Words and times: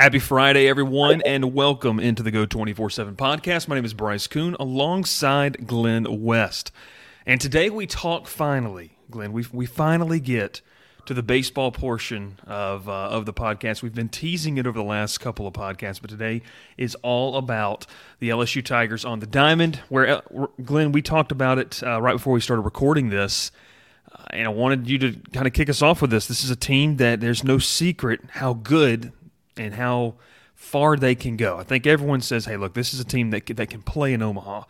Happy 0.00 0.18
Friday, 0.18 0.66
everyone, 0.66 1.20
and 1.26 1.52
welcome 1.52 2.00
into 2.00 2.22
the 2.22 2.30
Go 2.30 2.46
24 2.46 2.88
7 2.88 3.16
podcast. 3.16 3.68
My 3.68 3.74
name 3.74 3.84
is 3.84 3.92
Bryce 3.92 4.26
Koon 4.26 4.56
alongside 4.58 5.66
Glen 5.66 6.22
West. 6.22 6.72
And 7.26 7.38
today 7.38 7.68
we 7.68 7.86
talk 7.86 8.26
finally, 8.26 8.96
Glen, 9.10 9.30
we, 9.30 9.44
we 9.52 9.66
finally 9.66 10.18
get 10.18 10.62
to 11.04 11.12
the 11.12 11.22
baseball 11.22 11.70
portion 11.70 12.38
of, 12.46 12.88
uh, 12.88 13.08
of 13.10 13.26
the 13.26 13.34
podcast. 13.34 13.82
We've 13.82 13.94
been 13.94 14.08
teasing 14.08 14.56
it 14.56 14.66
over 14.66 14.78
the 14.78 14.84
last 14.86 15.18
couple 15.18 15.46
of 15.46 15.52
podcasts, 15.52 16.00
but 16.00 16.08
today 16.08 16.40
is 16.78 16.94
all 17.02 17.36
about 17.36 17.86
the 18.20 18.30
LSU 18.30 18.64
Tigers 18.64 19.04
on 19.04 19.20
the 19.20 19.26
diamond. 19.26 19.80
Where, 19.90 20.06
uh, 20.08 20.46
Glen, 20.64 20.92
we 20.92 21.02
talked 21.02 21.30
about 21.30 21.58
it 21.58 21.82
uh, 21.82 22.00
right 22.00 22.14
before 22.14 22.32
we 22.32 22.40
started 22.40 22.62
recording 22.62 23.10
this. 23.10 23.52
Uh, 24.10 24.24
and 24.30 24.46
I 24.46 24.50
wanted 24.50 24.88
you 24.88 24.96
to 24.96 25.12
kind 25.34 25.46
of 25.46 25.52
kick 25.52 25.68
us 25.68 25.82
off 25.82 26.00
with 26.00 26.10
this. 26.10 26.26
This 26.26 26.42
is 26.42 26.48
a 26.48 26.56
team 26.56 26.96
that 26.96 27.20
there's 27.20 27.44
no 27.44 27.58
secret 27.58 28.22
how 28.30 28.54
good 28.54 29.12
and 29.56 29.74
how 29.74 30.14
far 30.54 30.96
they 30.96 31.14
can 31.14 31.36
go. 31.36 31.58
I 31.58 31.62
think 31.62 31.86
everyone 31.86 32.20
says, 32.20 32.44
"Hey, 32.44 32.56
look, 32.56 32.74
this 32.74 32.92
is 32.92 33.00
a 33.00 33.04
team 33.04 33.30
that 33.30 33.46
that 33.46 33.70
can 33.70 33.82
play 33.82 34.12
in 34.12 34.22
Omaha," 34.22 34.64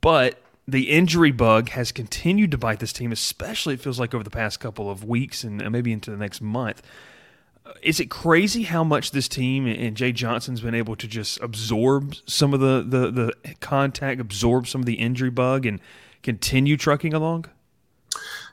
but 0.00 0.40
the 0.68 0.90
injury 0.90 1.30
bug 1.30 1.70
has 1.70 1.92
continued 1.92 2.50
to 2.50 2.58
bite 2.58 2.80
this 2.80 2.92
team, 2.92 3.12
especially 3.12 3.74
it 3.74 3.80
feels 3.80 4.00
like 4.00 4.14
over 4.14 4.24
the 4.24 4.30
past 4.30 4.58
couple 4.58 4.90
of 4.90 5.04
weeks 5.04 5.44
and 5.44 5.70
maybe 5.70 5.92
into 5.92 6.10
the 6.10 6.16
next 6.16 6.40
month. 6.40 6.82
Uh, 7.64 7.72
is 7.82 8.00
it 8.00 8.06
crazy 8.06 8.64
how 8.64 8.82
much 8.82 9.12
this 9.12 9.28
team 9.28 9.66
and 9.66 9.96
Jay 9.96 10.12
Johnson's 10.12 10.60
been 10.60 10.74
able 10.74 10.96
to 10.96 11.06
just 11.06 11.40
absorb 11.40 12.14
some 12.26 12.52
of 12.52 12.60
the, 12.60 12.84
the, 12.86 13.10
the 13.10 13.54
contact, 13.60 14.20
absorb 14.20 14.66
some 14.66 14.82
of 14.82 14.86
the 14.86 14.94
injury 14.94 15.30
bug, 15.30 15.66
and 15.66 15.80
continue 16.22 16.76
trucking 16.76 17.14
along? 17.14 17.46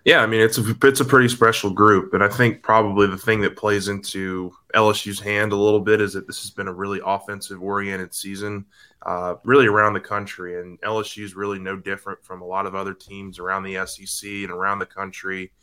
Yeah, 0.06 0.20
I 0.20 0.26
mean 0.26 0.42
it's 0.42 0.58
a 0.58 0.76
it's 0.84 1.00
a 1.00 1.06
pretty 1.06 1.30
special 1.30 1.70
group, 1.70 2.14
and 2.14 2.22
I 2.22 2.28
think 2.28 2.62
probably 2.62 3.08
the 3.08 3.18
thing 3.18 3.40
that 3.42 3.56
plays 3.56 3.88
into 3.88 4.52
LSU's 4.76 5.20
hand 5.20 5.54
a 5.54 5.58
little 5.58 5.80
bit 5.80 6.02
is 6.02 6.12
that 6.12 6.28
this 6.28 6.42
has 6.42 6.52
been 6.52 6.68
a 6.68 6.74
really 6.74 7.00
offensive 7.06 7.64
oriented 7.64 8.14
season, 8.14 8.66
uh, 9.06 9.36
really 9.46 9.66
around 9.66 9.94
the 9.94 10.02
country, 10.02 10.60
and 10.60 10.80
LSU 10.82 11.24
is 11.24 11.36
really 11.36 11.58
no 11.58 11.78
different 11.78 12.22
from 12.22 12.42
a 12.42 12.46
lot 12.46 12.66
of 12.66 12.76
other 12.76 12.94
teams 12.94 13.40
around 13.40 13.64
the 13.64 13.86
SEC 13.86 14.30
and 14.30 14.52
around 14.52 14.80
the 14.80 14.86
country 14.86 15.54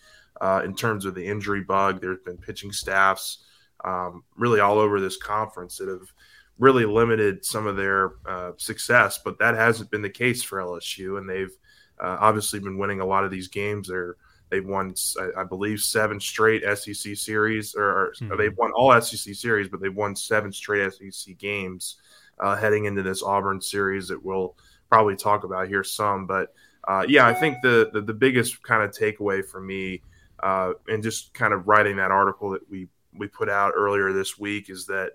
uh, 0.41 0.63
in 0.65 0.75
terms 0.75 1.05
of 1.05 1.15
the 1.15 1.27
injury 1.27 1.61
bug. 1.63 2.01
There's 2.01 2.23
been 2.25 2.39
pitching 2.39 2.73
staffs 2.73 3.45
um, 3.85 4.25
really 4.37 4.61
all 4.61 4.79
over 4.79 5.01
this 5.01 5.19
conference 5.19 5.77
that 5.77 5.89
have 5.89 6.11
really 6.59 6.87
limited 6.87 7.45
some 7.45 7.67
of 7.67 7.77
their 7.77 8.13
uh, 8.27 8.53
success, 8.57 9.21
but 9.23 9.39
that 9.39 9.55
hasn't 9.55 9.91
been 9.91 10.03
the 10.03 10.09
case 10.09 10.43
for 10.43 10.61
LSU, 10.61 11.19
and 11.19 11.29
they've 11.29 11.55
uh, 12.03 12.17
obviously 12.21 12.59
been 12.59 12.79
winning 12.79 13.01
a 13.01 13.07
lot 13.07 13.25
of 13.25 13.31
these 13.31 13.49
games. 13.49 13.89
They're 13.89 14.17
They've 14.51 14.67
won, 14.67 14.95
I 15.37 15.45
believe, 15.45 15.81
seven 15.81 16.19
straight 16.19 16.63
SEC 16.77 17.17
series, 17.17 17.75
or, 17.75 18.13
mm-hmm. 18.21 18.37
they've 18.37 18.57
won 18.57 18.73
all 18.73 19.01
SEC 19.01 19.35
series, 19.35 19.69
but 19.69 19.81
they've 19.81 19.95
won 19.95 20.17
seven 20.17 20.53
straight 20.53 20.93
SEC 20.93 21.39
games 21.39 21.97
uh, 22.41 22.57
heading 22.57 22.87
into 22.87 23.03
this 23.03 23.23
Auburn 23.23 23.61
series 23.61 24.09
that 24.09 24.23
we'll 24.23 24.57
probably 24.89 25.15
talk 25.15 25.45
about 25.45 25.69
here 25.69 25.85
some. 25.85 26.27
But 26.27 26.53
uh, 26.87 27.05
yeah, 27.09 27.27
I 27.27 27.35
think 27.35 27.59
the, 27.63 27.91
the, 27.93 28.01
the 28.01 28.15
biggest 28.15 28.63
kind 28.63 28.83
of 28.83 28.91
takeaway 28.91 29.45
for 29.45 29.61
me, 29.61 30.03
uh, 30.43 30.73
and 30.89 31.03
just 31.03 31.33
kind 31.35 31.53
of 31.53 31.69
writing 31.69 31.97
that 31.97 32.11
article 32.11 32.51
that 32.51 32.69
we 32.69 32.89
we 33.17 33.27
put 33.27 33.49
out 33.49 33.73
earlier 33.77 34.13
this 34.13 34.39
week, 34.39 34.71
is 34.71 34.87
that 34.87 35.13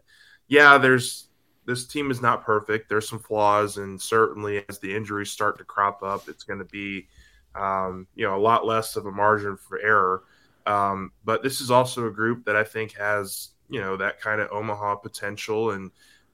yeah, 0.48 0.78
there's 0.78 1.28
this 1.66 1.88
team 1.88 2.12
is 2.12 2.22
not 2.22 2.46
perfect. 2.46 2.90
There's 2.90 3.10
some 3.10 3.20
flaws, 3.20 3.78
and 3.78 4.00
certainly 4.02 4.64
as 4.70 4.80
the 4.80 4.96
injuries 4.96 5.32
start 5.32 5.58
to 5.58 5.64
crop 5.64 6.04
up, 6.04 6.30
it's 6.30 6.44
going 6.44 6.60
to 6.60 6.66
be 6.66 7.08
um, 7.56 8.08
you 8.16 8.26
know, 8.26 8.36
a 8.36 8.40
lot 8.40 8.66
less 8.66 8.96
of 8.96 9.06
a 9.06 9.12
margin 9.12 9.58
for 9.58 9.80
error. 9.80 10.24
Um, 10.66 11.12
but 11.24 11.44
this 11.44 11.62
is 11.62 11.72
also 11.72 12.08
a 12.08 12.12
group 12.12 12.46
that 12.46 12.56
I 12.56 12.64
think 12.64 12.94
has, 12.94 13.50
you 13.70 13.80
know, 13.80 13.98
that 13.98 14.20
kind 14.20 14.42
of 14.42 14.52
Omaha 14.52 14.96
potential, 14.96 15.72
and 15.72 15.92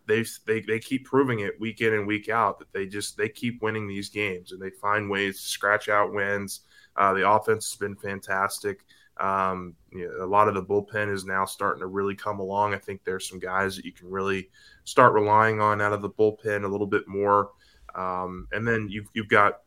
they 0.07 0.23
they 0.45 0.61
they 0.61 0.79
keep 0.79 1.05
proving 1.05 1.39
it 1.39 1.59
week 1.59 1.81
in 1.81 1.93
and 1.93 2.07
week 2.07 2.29
out 2.29 2.59
that 2.59 2.71
they 2.73 2.85
just 2.85 3.17
they 3.17 3.29
keep 3.29 3.61
winning 3.61 3.87
these 3.87 4.09
games 4.09 4.51
and 4.51 4.61
they 4.61 4.69
find 4.69 5.09
ways 5.09 5.41
to 5.41 5.47
scratch 5.47 5.89
out 5.89 6.13
wins. 6.13 6.61
Uh, 6.95 7.13
the 7.13 7.29
offense 7.29 7.69
has 7.71 7.77
been 7.77 7.95
fantastic. 7.95 8.79
Um, 9.17 9.75
you 9.91 10.07
know, 10.07 10.25
a 10.25 10.27
lot 10.27 10.47
of 10.47 10.55
the 10.55 10.63
bullpen 10.63 11.13
is 11.13 11.25
now 11.25 11.45
starting 11.45 11.81
to 11.81 11.87
really 11.87 12.15
come 12.15 12.39
along. 12.39 12.73
I 12.73 12.77
think 12.77 13.03
there's 13.03 13.29
some 13.29 13.39
guys 13.39 13.75
that 13.75 13.85
you 13.85 13.91
can 13.93 14.09
really 14.09 14.49
start 14.83 15.13
relying 15.13 15.61
on 15.61 15.81
out 15.81 15.93
of 15.93 16.01
the 16.01 16.09
bullpen 16.09 16.63
a 16.63 16.67
little 16.67 16.87
bit 16.87 17.07
more. 17.07 17.51
Um, 17.93 18.47
and 18.51 18.67
then 18.67 18.87
you've 18.89 19.07
you've 19.13 19.27
got 19.27 19.59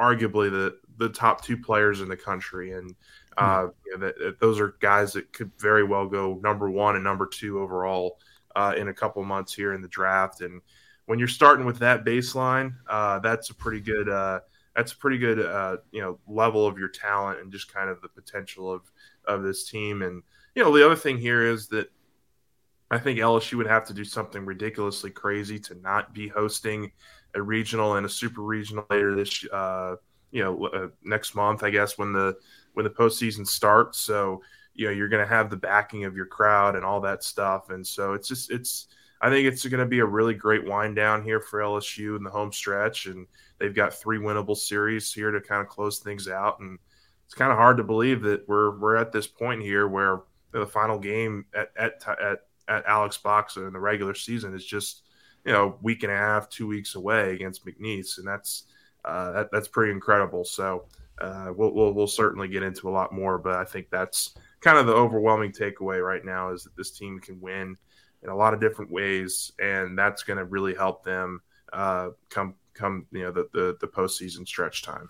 arguably 0.00 0.50
the 0.50 0.78
the 0.96 1.08
top 1.08 1.44
two 1.44 1.56
players 1.56 2.00
in 2.00 2.08
the 2.08 2.16
country, 2.16 2.72
and 2.72 2.94
uh, 3.36 3.62
mm 3.62 3.72
you 3.86 3.92
know, 3.92 4.06
that, 4.06 4.18
that 4.18 4.40
those 4.40 4.58
are 4.58 4.76
guys 4.80 5.12
that 5.12 5.32
could 5.32 5.50
very 5.58 5.84
well 5.84 6.06
go 6.06 6.38
number 6.42 6.70
one 6.70 6.94
and 6.94 7.04
number 7.04 7.26
two 7.26 7.60
overall 7.60 8.18
uh, 8.56 8.74
in 8.76 8.88
a 8.88 8.94
couple 8.94 9.22
months 9.24 9.54
here 9.54 9.74
in 9.74 9.80
the 9.80 9.88
draft. 9.88 10.40
And 10.40 10.60
when 11.06 11.18
you're 11.18 11.28
starting 11.28 11.66
with 11.66 11.78
that 11.78 12.04
baseline, 12.04 12.74
uh, 12.88 13.18
that's 13.20 13.50
a 13.50 13.54
pretty 13.54 13.80
good 13.80 14.08
uh, 14.08 14.40
that's 14.76 14.92
a 14.92 14.96
pretty 14.96 15.18
good 15.18 15.40
uh, 15.40 15.78
you 15.92 16.00
know 16.00 16.18
level 16.26 16.66
of 16.66 16.78
your 16.78 16.88
talent 16.88 17.40
and 17.40 17.52
just 17.52 17.72
kind 17.72 17.90
of 17.90 18.00
the 18.02 18.08
potential 18.08 18.72
of 18.72 18.82
of 19.24 19.42
this 19.42 19.68
team. 19.68 20.02
And 20.02 20.22
you 20.54 20.62
know 20.62 20.74
the 20.74 20.84
other 20.84 20.96
thing 20.96 21.18
here 21.18 21.46
is 21.46 21.68
that 21.68 21.90
I 22.90 22.98
think 22.98 23.18
LSU 23.18 23.54
would 23.54 23.68
have 23.68 23.84
to 23.86 23.94
do 23.94 24.04
something 24.04 24.44
ridiculously 24.44 25.10
crazy 25.10 25.58
to 25.60 25.74
not 25.76 26.12
be 26.12 26.26
hosting 26.26 26.90
a 27.34 27.42
regional 27.42 27.96
and 27.96 28.06
a 28.06 28.08
super 28.08 28.42
regional 28.42 28.84
later 28.90 29.14
this 29.14 29.44
uh, 29.52 29.96
you 30.30 30.42
know 30.42 30.66
uh, 30.66 30.88
next 31.02 31.34
month, 31.34 31.62
I 31.62 31.70
guess 31.70 31.98
when 31.98 32.12
the 32.12 32.36
when 32.74 32.84
the 32.84 32.90
postseason 32.90 33.46
starts. 33.46 33.98
So 33.98 34.42
you 34.74 34.86
know 34.86 34.92
you're 34.92 35.08
going 35.08 35.26
to 35.26 35.34
have 35.34 35.50
the 35.50 35.56
backing 35.56 36.04
of 36.04 36.16
your 36.16 36.26
crowd 36.26 36.76
and 36.76 36.84
all 36.84 37.00
that 37.00 37.24
stuff, 37.24 37.70
and 37.70 37.86
so 37.86 38.14
it's 38.14 38.28
just 38.28 38.50
it's. 38.50 38.88
I 39.22 39.28
think 39.28 39.46
it's 39.46 39.66
going 39.66 39.80
to 39.80 39.86
be 39.86 39.98
a 39.98 40.06
really 40.06 40.32
great 40.32 40.64
wind 40.64 40.96
down 40.96 41.22
here 41.22 41.40
for 41.40 41.60
LSU 41.60 42.16
in 42.16 42.24
the 42.24 42.30
home 42.30 42.50
stretch, 42.50 43.04
and 43.04 43.26
they've 43.58 43.74
got 43.74 43.92
three 43.92 44.16
winnable 44.16 44.56
series 44.56 45.12
here 45.12 45.30
to 45.30 45.42
kind 45.42 45.60
of 45.60 45.68
close 45.68 45.98
things 45.98 46.26
out. 46.26 46.58
And 46.60 46.78
it's 47.26 47.34
kind 47.34 47.52
of 47.52 47.58
hard 47.58 47.76
to 47.76 47.84
believe 47.84 48.22
that 48.22 48.48
we're 48.48 48.78
we're 48.78 48.96
at 48.96 49.12
this 49.12 49.26
point 49.26 49.60
here 49.60 49.86
where 49.88 50.22
the 50.52 50.66
final 50.66 50.98
game 50.98 51.44
at 51.54 51.70
at 51.76 52.02
at, 52.18 52.38
at 52.68 52.86
Alex 52.86 53.18
Boxa 53.22 53.66
in 53.66 53.74
the 53.74 53.78
regular 53.78 54.14
season 54.14 54.54
is 54.54 54.64
just 54.64 55.02
you 55.44 55.52
know 55.52 55.76
week 55.82 56.02
and 56.02 56.12
a 56.12 56.16
half, 56.16 56.48
two 56.48 56.66
weeks 56.66 56.94
away 56.94 57.34
against 57.34 57.64
McNeese, 57.66 58.18
and 58.18 58.26
that's 58.26 58.64
uh, 59.04 59.32
that, 59.32 59.48
that's 59.52 59.68
pretty 59.68 59.92
incredible. 59.92 60.44
So 60.44 60.84
uh, 61.20 61.52
we'll, 61.54 61.72
we'll, 61.72 61.92
we'll 61.92 62.06
certainly 62.06 62.48
get 62.48 62.62
into 62.62 62.88
a 62.88 62.92
lot 62.92 63.12
more, 63.12 63.38
but 63.38 63.56
I 63.56 63.64
think 63.64 63.88
that's 63.90 64.34
kind 64.60 64.78
of 64.78 64.86
the 64.86 64.94
overwhelming 64.94 65.52
takeaway 65.52 66.04
right 66.04 66.24
now 66.24 66.52
is 66.52 66.64
that 66.64 66.76
this 66.76 66.90
team 66.90 67.18
can 67.18 67.40
win 67.40 67.76
in 68.22 68.28
a 68.28 68.36
lot 68.36 68.54
of 68.54 68.60
different 68.60 68.90
ways, 68.90 69.52
and 69.58 69.98
that's 69.98 70.22
going 70.22 70.38
to 70.38 70.44
really 70.44 70.74
help 70.74 71.04
them 71.04 71.40
uh, 71.72 72.10
come 72.28 72.54
come 72.74 73.06
you 73.12 73.22
know 73.22 73.30
the, 73.30 73.48
the 73.52 73.76
the 73.80 73.86
postseason 73.86 74.46
stretch 74.46 74.82
time. 74.82 75.08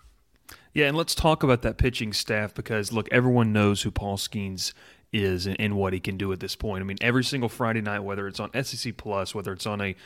Yeah, 0.72 0.86
and 0.86 0.96
let's 0.96 1.14
talk 1.14 1.42
about 1.42 1.62
that 1.62 1.78
pitching 1.78 2.12
staff 2.12 2.54
because 2.54 2.92
look, 2.92 3.08
everyone 3.10 3.52
knows 3.52 3.82
who 3.82 3.90
Paul 3.90 4.16
Skenes 4.16 4.72
is 5.12 5.46
and, 5.46 5.56
and, 5.60 5.74
what 5.74 5.92
he 5.92 5.98
can 5.98 6.16
do 6.16 6.32
at 6.32 6.38
this 6.38 6.54
point. 6.54 6.80
I 6.80 6.84
mean, 6.84 6.98
every 7.00 7.24
single 7.24 7.48
Friday 7.48 7.80
night, 7.80 8.00
whether 8.00 8.28
it's 8.28 8.38
on 8.38 8.50
SEC 8.62 8.96
Plus, 8.96 9.34
whether 9.34 9.52
it's 9.52 9.66
on 9.66 9.80
a 9.80 9.96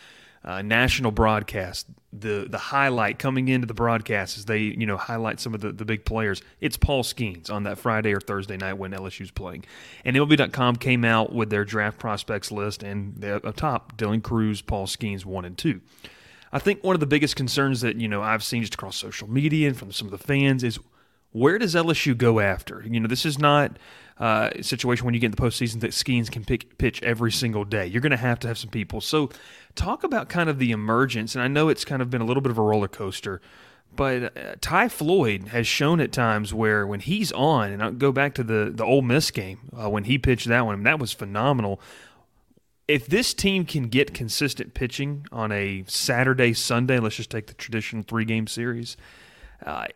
uh, 0.45 0.63
national 0.63 1.11
broadcast, 1.11 1.87
the 2.13 2.47
the 2.49 2.59
highlight 2.59 3.19
coming 3.19 3.49
into 3.49 3.67
the 3.67 3.75
broadcast 3.75 4.37
as 4.37 4.45
they 4.45 4.61
you 4.61 4.87
know 4.87 4.97
highlight 4.97 5.41
some 5.41 5.55
of 5.55 5.61
the, 5.61 5.73
the 5.73 5.85
big 5.85 6.05
players. 6.05 6.43
It's 6.61 6.77
Paul 6.77 7.03
Skenes 7.03 7.51
on 7.51 7.63
that 7.65 7.79
Friday 7.79 8.13
or 8.13 8.21
Thursday 8.21 8.57
night 8.57 8.75
when 8.75 8.93
LSU's 8.93 9.31
playing. 9.31 9.65
And 10.05 10.17
MLB.com 10.17 10.77
came 10.77 11.05
out 11.05 11.33
with 11.33 11.51
their 11.51 11.65
draft 11.65 11.99
prospects 11.99 12.53
list, 12.53 12.83
and 12.83 13.25
up 13.25 13.57
top, 13.57 13.97
Dylan 13.97 14.23
Crews, 14.23 14.61
Paul 14.61 14.87
Skenes, 14.87 15.25
one 15.25 15.45
and 15.45 15.57
two. 15.57 15.81
I 16.53 16.59
think 16.59 16.85
one 16.85 16.95
of 16.95 17.01
the 17.01 17.07
biggest 17.07 17.35
concerns 17.35 17.81
that 17.81 17.97
you 17.97 18.07
know 18.07 18.23
I've 18.23 18.45
seen 18.45 18.63
just 18.63 18.75
across 18.75 18.97
social 18.97 19.29
media 19.29 19.69
and 19.69 19.77
from 19.77 19.91
some 19.93 20.07
of 20.07 20.13
the 20.13 20.19
fans 20.19 20.63
is 20.63 20.79
where 21.35 21.59
does 21.59 21.75
LSU 21.75 22.17
go 22.17 22.39
after? 22.39 22.85
You 22.89 23.01
know, 23.01 23.09
this 23.09 23.27
is 23.27 23.41
not 23.41 23.77
uh, 24.19 24.51
a 24.55 24.63
situation 24.63 25.05
when 25.05 25.15
you 25.15 25.21
get 25.21 25.27
in 25.27 25.31
the 25.33 25.37
postseason 25.37 25.81
that 25.81 25.91
Skenes 25.91 26.31
can 26.31 26.45
pick, 26.45 26.79
pitch 26.79 27.03
every 27.03 27.33
single 27.33 27.65
day. 27.65 27.89
You're 27.89 28.01
going 28.01 28.13
to 28.13 28.17
have 28.17 28.39
to 28.41 28.49
have 28.49 28.57
some 28.57 28.71
people. 28.71 29.01
So, 29.01 29.31
talk 29.75 30.05
about 30.05 30.29
kind 30.29 30.49
of 30.49 30.61
the 30.61 30.71
emergence, 30.71 31.35
and 31.35 31.43
I 31.43 31.49
know 31.49 31.69
it's 31.69 31.85
kind 31.85 32.01
of 32.01 32.09
been 32.09 32.21
a 32.21 32.25
little 32.25 32.41
bit 32.41 32.51
of 32.51 32.59
a 32.59 32.63
roller 32.63 32.87
coaster. 32.87 33.41
But 33.97 34.37
uh, 34.37 34.55
Ty 34.61 34.89
Floyd 34.89 35.49
has 35.49 35.67
shown 35.67 36.01
at 36.01 36.13
times 36.13 36.55
where 36.55 36.87
when 36.87 37.01
he's 37.01 37.33
on, 37.33 37.73
and 37.73 37.83
I'll 37.83 37.91
go 37.91 38.13
back 38.13 38.35
to 38.37 38.45
the 38.45 38.71
the 38.73 38.85
Ole 38.85 39.03
Miss 39.03 39.33
game 39.33 39.59
uh, 39.77 39.91
when 39.91 40.05
he 40.05 40.19
pitched 40.19 40.47
that 40.47 40.65
one, 40.65 40.85
that 40.85 41.01
was 41.01 41.13
phenomenal. 41.13 41.81
If 42.87 43.09
this 43.09 43.35
team 43.35 43.65
can 43.65 43.89
get 43.89 44.15
consistent 44.15 44.75
pitching 44.75 45.27
on 45.33 45.51
a 45.51 45.85
Saturday, 45.89 46.53
Sunday, 46.53 47.01
let's 47.01 47.17
just 47.17 47.31
take 47.31 47.49
the 47.49 47.55
traditional 47.55 48.05
three 48.05 48.25
game 48.25 48.47
series. 48.47 48.97
Uh, 49.65 49.87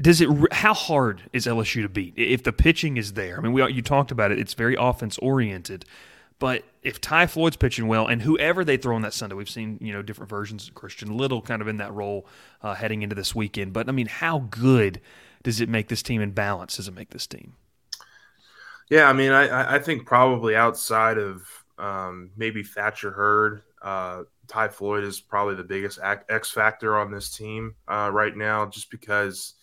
does 0.00 0.20
it? 0.20 0.28
How 0.52 0.74
hard 0.74 1.22
is 1.32 1.46
LSU 1.46 1.82
to 1.82 1.88
beat 1.88 2.14
if 2.16 2.42
the 2.42 2.52
pitching 2.52 2.96
is 2.96 3.14
there? 3.14 3.38
I 3.38 3.40
mean, 3.40 3.52
we 3.52 3.66
you 3.72 3.82
talked 3.82 4.10
about 4.10 4.30
it; 4.30 4.38
it's 4.38 4.54
very 4.54 4.76
offense 4.78 5.18
oriented. 5.18 5.84
But 6.38 6.64
if 6.82 7.00
Ty 7.00 7.28
Floyd's 7.28 7.56
pitching 7.56 7.88
well, 7.88 8.06
and 8.06 8.20
whoever 8.20 8.62
they 8.62 8.76
throw 8.76 8.94
on 8.94 9.02
that 9.02 9.14
Sunday, 9.14 9.34
we've 9.34 9.48
seen 9.48 9.78
you 9.80 9.92
know 9.92 10.02
different 10.02 10.28
versions 10.28 10.68
of 10.68 10.74
Christian 10.74 11.16
Little 11.16 11.40
kind 11.40 11.62
of 11.62 11.68
in 11.68 11.78
that 11.78 11.92
role 11.92 12.26
uh, 12.62 12.74
heading 12.74 13.02
into 13.02 13.14
this 13.14 13.34
weekend. 13.34 13.72
But 13.72 13.88
I 13.88 13.92
mean, 13.92 14.06
how 14.06 14.40
good 14.50 15.00
does 15.42 15.60
it 15.60 15.68
make 15.68 15.88
this 15.88 16.02
team 16.02 16.20
in 16.20 16.32
balance? 16.32 16.76
Does 16.76 16.88
it 16.88 16.94
make 16.94 17.10
this 17.10 17.26
team? 17.26 17.54
Yeah, 18.90 19.08
I 19.08 19.12
mean, 19.14 19.32
I, 19.32 19.76
I 19.76 19.78
think 19.78 20.06
probably 20.06 20.54
outside 20.54 21.18
of 21.18 21.42
um, 21.78 22.30
maybe 22.36 22.62
Thatcher 22.62 23.10
Hurd, 23.10 23.62
uh, 23.82 24.24
Ty 24.46 24.68
Floyd 24.68 25.04
is 25.04 25.20
probably 25.20 25.56
the 25.56 25.64
biggest 25.64 25.98
X 26.02 26.50
factor 26.50 26.96
on 26.96 27.10
this 27.10 27.30
team 27.30 27.74
uh, 27.88 28.10
right 28.12 28.36
now, 28.36 28.66
just 28.66 28.90
because 28.90 29.54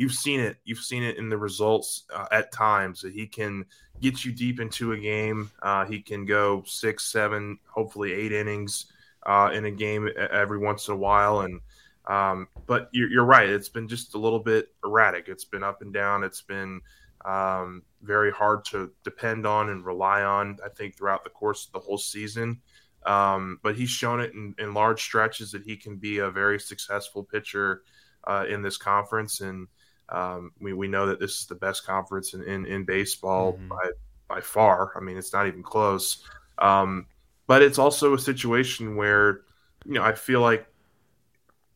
you've 0.00 0.14
seen 0.14 0.40
it. 0.40 0.56
You've 0.64 0.78
seen 0.78 1.02
it 1.02 1.18
in 1.18 1.28
the 1.28 1.36
results 1.36 2.04
uh, 2.14 2.24
at 2.32 2.52
times 2.52 3.02
that 3.02 3.12
he 3.12 3.26
can 3.26 3.66
get 4.00 4.24
you 4.24 4.32
deep 4.32 4.58
into 4.58 4.92
a 4.92 4.98
game. 4.98 5.50
Uh, 5.60 5.84
he 5.84 6.00
can 6.00 6.24
go 6.24 6.62
six, 6.64 7.12
seven, 7.12 7.58
hopefully 7.66 8.14
eight 8.14 8.32
innings 8.32 8.86
uh, 9.26 9.50
in 9.52 9.66
a 9.66 9.70
game 9.70 10.08
every 10.32 10.56
once 10.56 10.88
in 10.88 10.94
a 10.94 10.96
while. 10.96 11.40
And 11.40 11.60
um, 12.06 12.48
but 12.66 12.88
you're, 12.92 13.10
you're, 13.10 13.26
right. 13.26 13.50
It's 13.50 13.68
been 13.68 13.88
just 13.88 14.14
a 14.14 14.18
little 14.18 14.38
bit 14.38 14.68
erratic. 14.82 15.28
It's 15.28 15.44
been 15.44 15.62
up 15.62 15.82
and 15.82 15.92
down. 15.92 16.24
It's 16.24 16.40
been 16.40 16.80
um, 17.26 17.82
very 18.00 18.32
hard 18.32 18.64
to 18.70 18.90
depend 19.04 19.46
on 19.46 19.68
and 19.68 19.84
rely 19.84 20.22
on. 20.22 20.56
I 20.64 20.70
think 20.70 20.96
throughout 20.96 21.24
the 21.24 21.30
course 21.30 21.66
of 21.66 21.72
the 21.72 21.86
whole 21.86 21.98
season. 21.98 22.62
Um, 23.04 23.60
but 23.62 23.76
he's 23.76 23.90
shown 23.90 24.20
it 24.20 24.32
in, 24.32 24.54
in, 24.58 24.72
large 24.72 25.02
stretches 25.02 25.52
that 25.52 25.62
he 25.62 25.76
can 25.76 25.96
be 25.96 26.18
a 26.18 26.30
very 26.30 26.58
successful 26.58 27.22
pitcher 27.22 27.82
uh, 28.26 28.44
in 28.48 28.60
this 28.60 28.76
conference 28.76 29.40
and 29.40 29.68
um, 30.10 30.52
we, 30.60 30.72
we 30.72 30.88
know 30.88 31.06
that 31.06 31.20
this 31.20 31.40
is 31.40 31.46
the 31.46 31.54
best 31.54 31.86
conference 31.86 32.34
in, 32.34 32.42
in, 32.42 32.66
in 32.66 32.84
baseball 32.84 33.54
mm-hmm. 33.54 33.68
by, 33.68 33.90
by 34.28 34.40
far. 34.40 34.92
I 34.96 35.00
mean, 35.00 35.16
it's 35.16 35.32
not 35.32 35.46
even 35.46 35.62
close. 35.62 36.24
Um, 36.58 37.06
but 37.46 37.62
it's 37.62 37.78
also 37.78 38.14
a 38.14 38.18
situation 38.18 38.96
where, 38.96 39.42
you 39.84 39.94
know, 39.94 40.02
I 40.02 40.12
feel 40.12 40.40
like, 40.40 40.66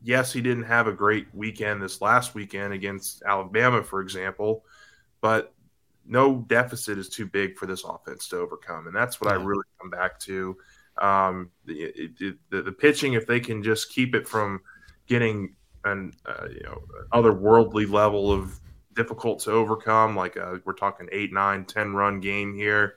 yes, 0.02 0.32
he 0.32 0.40
didn't 0.40 0.64
have 0.64 0.86
a 0.86 0.92
great 0.92 1.26
weekend 1.34 1.82
this 1.82 2.00
last 2.00 2.34
weekend 2.34 2.74
against 2.74 3.22
Alabama, 3.26 3.82
for 3.82 4.00
example, 4.00 4.64
but 5.20 5.54
no 6.06 6.44
deficit 6.48 6.98
is 6.98 7.08
too 7.08 7.26
big 7.26 7.56
for 7.56 7.66
this 7.66 7.82
offense 7.84 8.28
to 8.28 8.36
overcome. 8.36 8.86
And 8.86 8.94
that's 8.94 9.20
what 9.20 9.30
yeah. 9.30 9.38
I 9.38 9.42
really 9.42 9.64
come 9.80 9.90
back 9.90 10.20
to. 10.20 10.56
Um, 10.98 11.50
the, 11.64 12.36
the, 12.50 12.62
the 12.62 12.72
pitching, 12.72 13.14
if 13.14 13.26
they 13.26 13.40
can 13.40 13.62
just 13.62 13.90
keep 13.90 14.14
it 14.14 14.28
from 14.28 14.60
getting 15.06 15.56
an 15.84 16.12
uh, 16.26 16.48
you 16.48 16.62
know 16.64 16.82
otherworldly 17.12 17.90
level 17.90 18.30
of 18.32 18.60
difficult 18.94 19.40
to 19.40 19.52
overcome. 19.52 20.16
Like 20.16 20.36
uh, 20.36 20.56
we're 20.64 20.74
talking 20.74 21.08
eight, 21.12 21.32
nine, 21.32 21.64
ten 21.64 21.94
run 21.94 22.20
game 22.20 22.54
here. 22.54 22.96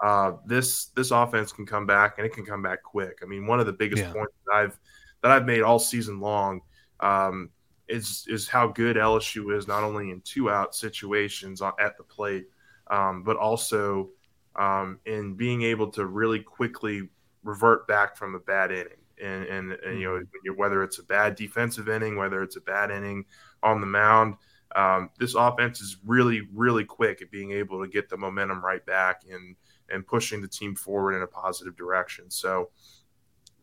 Uh, 0.00 0.32
this 0.46 0.86
this 0.96 1.10
offense 1.10 1.52
can 1.52 1.66
come 1.66 1.86
back 1.86 2.18
and 2.18 2.26
it 2.26 2.32
can 2.32 2.44
come 2.44 2.62
back 2.62 2.82
quick. 2.82 3.18
I 3.22 3.26
mean, 3.26 3.46
one 3.46 3.60
of 3.60 3.66
the 3.66 3.72
biggest 3.72 4.02
yeah. 4.02 4.12
points 4.12 4.32
that 4.46 4.54
I've 4.54 4.78
that 5.22 5.32
I've 5.32 5.46
made 5.46 5.62
all 5.62 5.78
season 5.78 6.20
long 6.20 6.60
um, 7.00 7.50
is 7.88 8.24
is 8.28 8.48
how 8.48 8.68
good 8.68 8.96
LSU 8.96 9.56
is 9.56 9.66
not 9.66 9.82
only 9.82 10.10
in 10.10 10.20
two 10.20 10.50
out 10.50 10.74
situations 10.74 11.60
at 11.62 11.96
the 11.96 12.04
plate, 12.04 12.46
um, 12.88 13.22
but 13.24 13.36
also 13.36 14.10
um, 14.56 15.00
in 15.06 15.34
being 15.34 15.62
able 15.62 15.90
to 15.92 16.06
really 16.06 16.40
quickly 16.40 17.08
revert 17.42 17.88
back 17.88 18.16
from 18.16 18.34
a 18.34 18.40
bad 18.40 18.70
inning 18.70 18.98
and, 19.22 19.44
and, 19.44 19.72
and 19.72 20.00
you 20.00 20.06
know 20.06 20.20
mm-hmm. 20.20 20.58
whether 20.58 20.82
it's 20.82 20.98
a 20.98 21.04
bad 21.04 21.34
defensive 21.34 21.88
inning, 21.88 22.16
whether 22.16 22.42
it's 22.42 22.56
a 22.56 22.60
bad 22.60 22.90
inning 22.90 23.24
on 23.62 23.80
the 23.80 23.86
mound. 23.86 24.34
Um, 24.76 25.10
this 25.18 25.34
offense 25.34 25.80
is 25.80 25.96
really, 26.04 26.42
really 26.52 26.84
quick 26.84 27.22
at 27.22 27.30
being 27.30 27.52
able 27.52 27.82
to 27.82 27.88
get 27.88 28.08
the 28.08 28.16
momentum 28.16 28.64
right 28.64 28.84
back 28.84 29.22
and 29.30 29.56
and 29.90 30.06
pushing 30.06 30.42
the 30.42 30.48
team 30.48 30.74
forward 30.74 31.14
in 31.14 31.22
a 31.22 31.26
positive 31.26 31.76
direction. 31.76 32.30
So, 32.30 32.70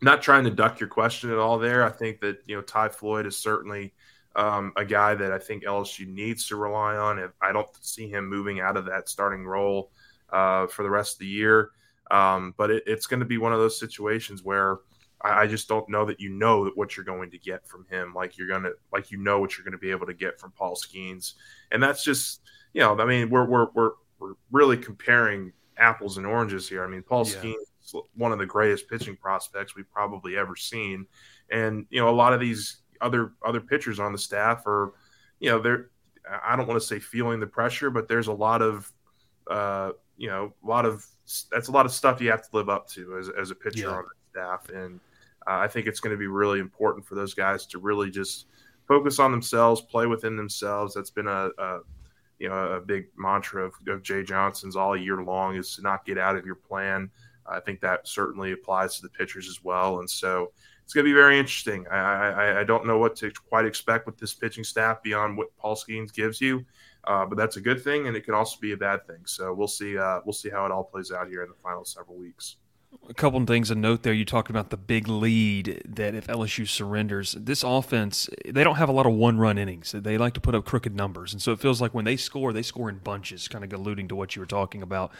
not 0.02 0.22
trying 0.22 0.44
to 0.44 0.50
duck 0.50 0.80
your 0.80 0.88
question 0.88 1.30
at 1.30 1.38
all 1.38 1.58
there. 1.58 1.84
I 1.84 1.90
think 1.90 2.20
that 2.20 2.38
you 2.46 2.56
know 2.56 2.62
Ty 2.62 2.88
Floyd 2.88 3.26
is 3.26 3.38
certainly 3.38 3.94
um, 4.34 4.72
a 4.76 4.84
guy 4.84 5.14
that 5.14 5.32
I 5.32 5.38
think 5.38 5.64
LSU 5.64 6.06
needs 6.06 6.48
to 6.48 6.56
rely 6.56 6.96
on. 6.96 7.32
I 7.40 7.52
don't 7.52 7.68
see 7.80 8.08
him 8.08 8.28
moving 8.28 8.60
out 8.60 8.76
of 8.76 8.84
that 8.86 9.08
starting 9.08 9.46
role 9.46 9.90
uh, 10.30 10.66
for 10.66 10.82
the 10.82 10.90
rest 10.90 11.14
of 11.14 11.18
the 11.20 11.26
year. 11.26 11.70
Um, 12.10 12.54
but 12.56 12.70
it, 12.70 12.84
it's 12.86 13.06
going 13.06 13.20
to 13.20 13.26
be 13.26 13.38
one 13.38 13.52
of 13.52 13.58
those 13.58 13.78
situations 13.78 14.42
where 14.42 14.78
I 15.22 15.46
just 15.46 15.68
don't 15.68 15.88
know 15.88 16.04
that 16.04 16.20
you 16.20 16.28
know 16.28 16.70
what 16.74 16.96
you're 16.96 17.04
going 17.04 17.30
to 17.30 17.38
get 17.38 17.66
from 17.66 17.86
him. 17.90 18.12
Like 18.14 18.36
you're 18.36 18.48
gonna, 18.48 18.70
like 18.92 19.10
you 19.10 19.18
know 19.18 19.40
what 19.40 19.56
you're 19.56 19.64
going 19.64 19.72
to 19.72 19.78
be 19.78 19.90
able 19.90 20.06
to 20.06 20.14
get 20.14 20.38
from 20.38 20.52
Paul 20.52 20.76
Skenes, 20.76 21.34
and 21.72 21.82
that's 21.82 22.04
just, 22.04 22.42
you 22.74 22.80
know, 22.80 22.98
I 22.98 23.04
mean, 23.04 23.30
we're 23.30 23.46
we're 23.46 23.68
we're 23.74 23.92
we're 24.18 24.34
really 24.50 24.76
comparing 24.76 25.52
apples 25.78 26.18
and 26.18 26.26
oranges 26.26 26.68
here. 26.68 26.84
I 26.84 26.86
mean, 26.86 27.02
Paul 27.02 27.26
yeah. 27.26 27.34
Skenes 27.34 27.62
is 27.82 27.94
one 28.14 28.32
of 28.32 28.38
the 28.38 28.46
greatest 28.46 28.88
pitching 28.88 29.16
prospects 29.16 29.74
we've 29.74 29.90
probably 29.90 30.36
ever 30.36 30.54
seen, 30.54 31.06
and 31.50 31.86
you 31.90 32.00
know, 32.00 32.08
a 32.08 32.14
lot 32.14 32.32
of 32.32 32.40
these 32.40 32.82
other 33.00 33.32
other 33.44 33.60
pitchers 33.60 33.98
on 33.98 34.12
the 34.12 34.18
staff 34.18 34.66
are, 34.66 34.92
you 35.40 35.50
know, 35.50 35.60
they're 35.60 35.90
I 36.44 36.56
don't 36.56 36.66
want 36.66 36.80
to 36.80 36.86
say 36.86 36.98
feeling 36.98 37.40
the 37.40 37.46
pressure, 37.46 37.90
but 37.90 38.08
there's 38.08 38.26
a 38.26 38.32
lot 38.32 38.62
of, 38.62 38.92
uh, 39.50 39.92
you 40.16 40.28
know, 40.28 40.52
a 40.62 40.66
lot 40.66 40.84
of 40.84 41.04
that's 41.50 41.68
a 41.68 41.72
lot 41.72 41.86
of 41.86 41.92
stuff 41.92 42.20
you 42.20 42.30
have 42.30 42.48
to 42.48 42.56
live 42.56 42.68
up 42.68 42.88
to 42.90 43.16
as 43.18 43.30
as 43.30 43.50
a 43.50 43.54
pitcher 43.54 43.82
yeah. 43.82 43.88
on 43.88 44.04
the 44.04 44.10
staff, 44.30 44.68
and 44.70 45.00
uh, 45.46 45.58
I 45.58 45.68
think 45.68 45.86
it's 45.86 46.00
going 46.00 46.14
to 46.14 46.18
be 46.18 46.26
really 46.26 46.58
important 46.58 47.06
for 47.06 47.14
those 47.14 47.34
guys 47.34 47.66
to 47.66 47.78
really 47.78 48.10
just 48.10 48.46
focus 48.86 49.18
on 49.18 49.30
themselves, 49.30 49.80
play 49.80 50.06
within 50.06 50.36
themselves. 50.36 50.94
That's 50.94 51.10
been 51.10 51.28
a, 51.28 51.50
a 51.58 51.80
you 52.38 52.48
know 52.48 52.72
a 52.72 52.80
big 52.80 53.06
mantra 53.16 53.64
of, 53.64 53.74
of, 53.88 54.02
Jay 54.02 54.22
Johnson's 54.22 54.76
all 54.76 54.96
year 54.96 55.22
long 55.22 55.56
is 55.56 55.74
to 55.76 55.82
not 55.82 56.04
get 56.04 56.18
out 56.18 56.36
of 56.36 56.44
your 56.44 56.56
plan. 56.56 57.10
I 57.48 57.60
think 57.60 57.80
that 57.80 58.08
certainly 58.08 58.52
applies 58.52 58.96
to 58.96 59.02
the 59.02 59.08
pitchers 59.08 59.48
as 59.48 59.62
well, 59.62 60.00
and 60.00 60.10
so 60.10 60.52
it's 60.82 60.92
going 60.92 61.04
to 61.04 61.08
be 61.08 61.14
very 61.14 61.38
interesting. 61.38 61.86
I, 61.88 62.30
I, 62.30 62.60
I 62.60 62.64
don't 62.64 62.86
know 62.86 62.98
what 62.98 63.16
to 63.16 63.30
quite 63.48 63.64
expect 63.64 64.06
with 64.06 64.18
this 64.18 64.34
pitching 64.34 64.64
staff 64.64 65.02
beyond 65.02 65.36
what 65.36 65.56
Paul 65.56 65.76
Skenes 65.76 66.12
gives 66.12 66.40
you, 66.40 66.64
uh, 67.04 67.24
but 67.24 67.38
that's 67.38 67.56
a 67.56 67.60
good 67.60 67.82
thing, 67.82 68.08
and 68.08 68.16
it 68.16 68.24
can 68.24 68.34
also 68.34 68.58
be 68.60 68.72
a 68.72 68.76
bad 68.76 69.06
thing. 69.06 69.20
So 69.26 69.54
we'll 69.54 69.68
see. 69.68 69.96
Uh, 69.96 70.20
we'll 70.24 70.32
see 70.32 70.50
how 70.50 70.66
it 70.66 70.72
all 70.72 70.84
plays 70.84 71.12
out 71.12 71.28
here 71.28 71.42
in 71.42 71.48
the 71.48 71.56
final 71.62 71.84
several 71.84 72.16
weeks 72.16 72.56
a 73.08 73.14
couple 73.14 73.40
of 73.40 73.46
things 73.46 73.68
to 73.68 73.74
note 73.74 74.02
there. 74.02 74.12
You 74.12 74.24
talked 74.24 74.50
about 74.50 74.70
the 74.70 74.76
big 74.76 75.08
lead 75.08 75.82
that 75.86 76.14
if 76.14 76.26
LSU 76.26 76.66
surrenders, 76.68 77.32
this 77.38 77.62
offense, 77.62 78.28
they 78.44 78.64
don't 78.64 78.76
have 78.76 78.88
a 78.88 78.92
lot 78.92 79.06
of 79.06 79.12
one 79.12 79.38
run 79.38 79.58
innings. 79.58 79.92
They 79.92 80.18
like 80.18 80.34
to 80.34 80.40
put 80.40 80.54
up 80.54 80.64
crooked 80.64 80.94
numbers. 80.94 81.32
And 81.32 81.40
so 81.40 81.52
it 81.52 81.60
feels 81.60 81.80
like 81.80 81.94
when 81.94 82.04
they 82.04 82.16
score, 82.16 82.52
they 82.52 82.62
score 82.62 82.88
in 82.88 82.98
bunches, 82.98 83.48
kind 83.48 83.64
of 83.64 83.72
alluding 83.72 84.08
to 84.08 84.16
what 84.16 84.34
you 84.34 84.40
were 84.40 84.46
talking 84.46 84.82
about. 84.82 85.12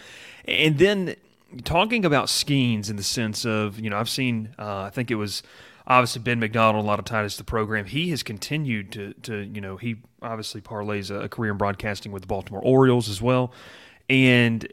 And 0.46 0.78
then 0.78 1.16
talking 1.64 2.04
about 2.04 2.26
Skenes 2.26 2.90
in 2.90 2.96
the 2.96 3.02
sense 3.02 3.44
of, 3.44 3.78
you 3.78 3.90
know, 3.90 3.98
I've 3.98 4.08
seen, 4.08 4.54
uh, 4.58 4.82
I 4.82 4.90
think 4.90 5.10
it 5.10 5.16
was 5.16 5.42
obviously 5.86 6.22
Ben 6.22 6.40
McDonald, 6.40 6.84
a 6.84 6.88
lot 6.88 6.98
of 6.98 7.04
ties 7.04 7.32
to 7.34 7.38
the 7.38 7.44
program. 7.44 7.84
He 7.84 8.10
has 8.10 8.22
continued 8.22 8.92
to, 8.92 9.14
to 9.22 9.42
you 9.42 9.60
know, 9.60 9.76
he 9.76 9.96
obviously 10.22 10.60
parlays 10.60 11.16
a 11.16 11.28
career 11.28 11.52
in 11.52 11.58
broadcasting 11.58 12.10
with 12.10 12.22
the 12.22 12.28
Baltimore 12.28 12.62
Orioles 12.62 13.08
as 13.08 13.22
well. 13.22 13.52
And 14.08 14.66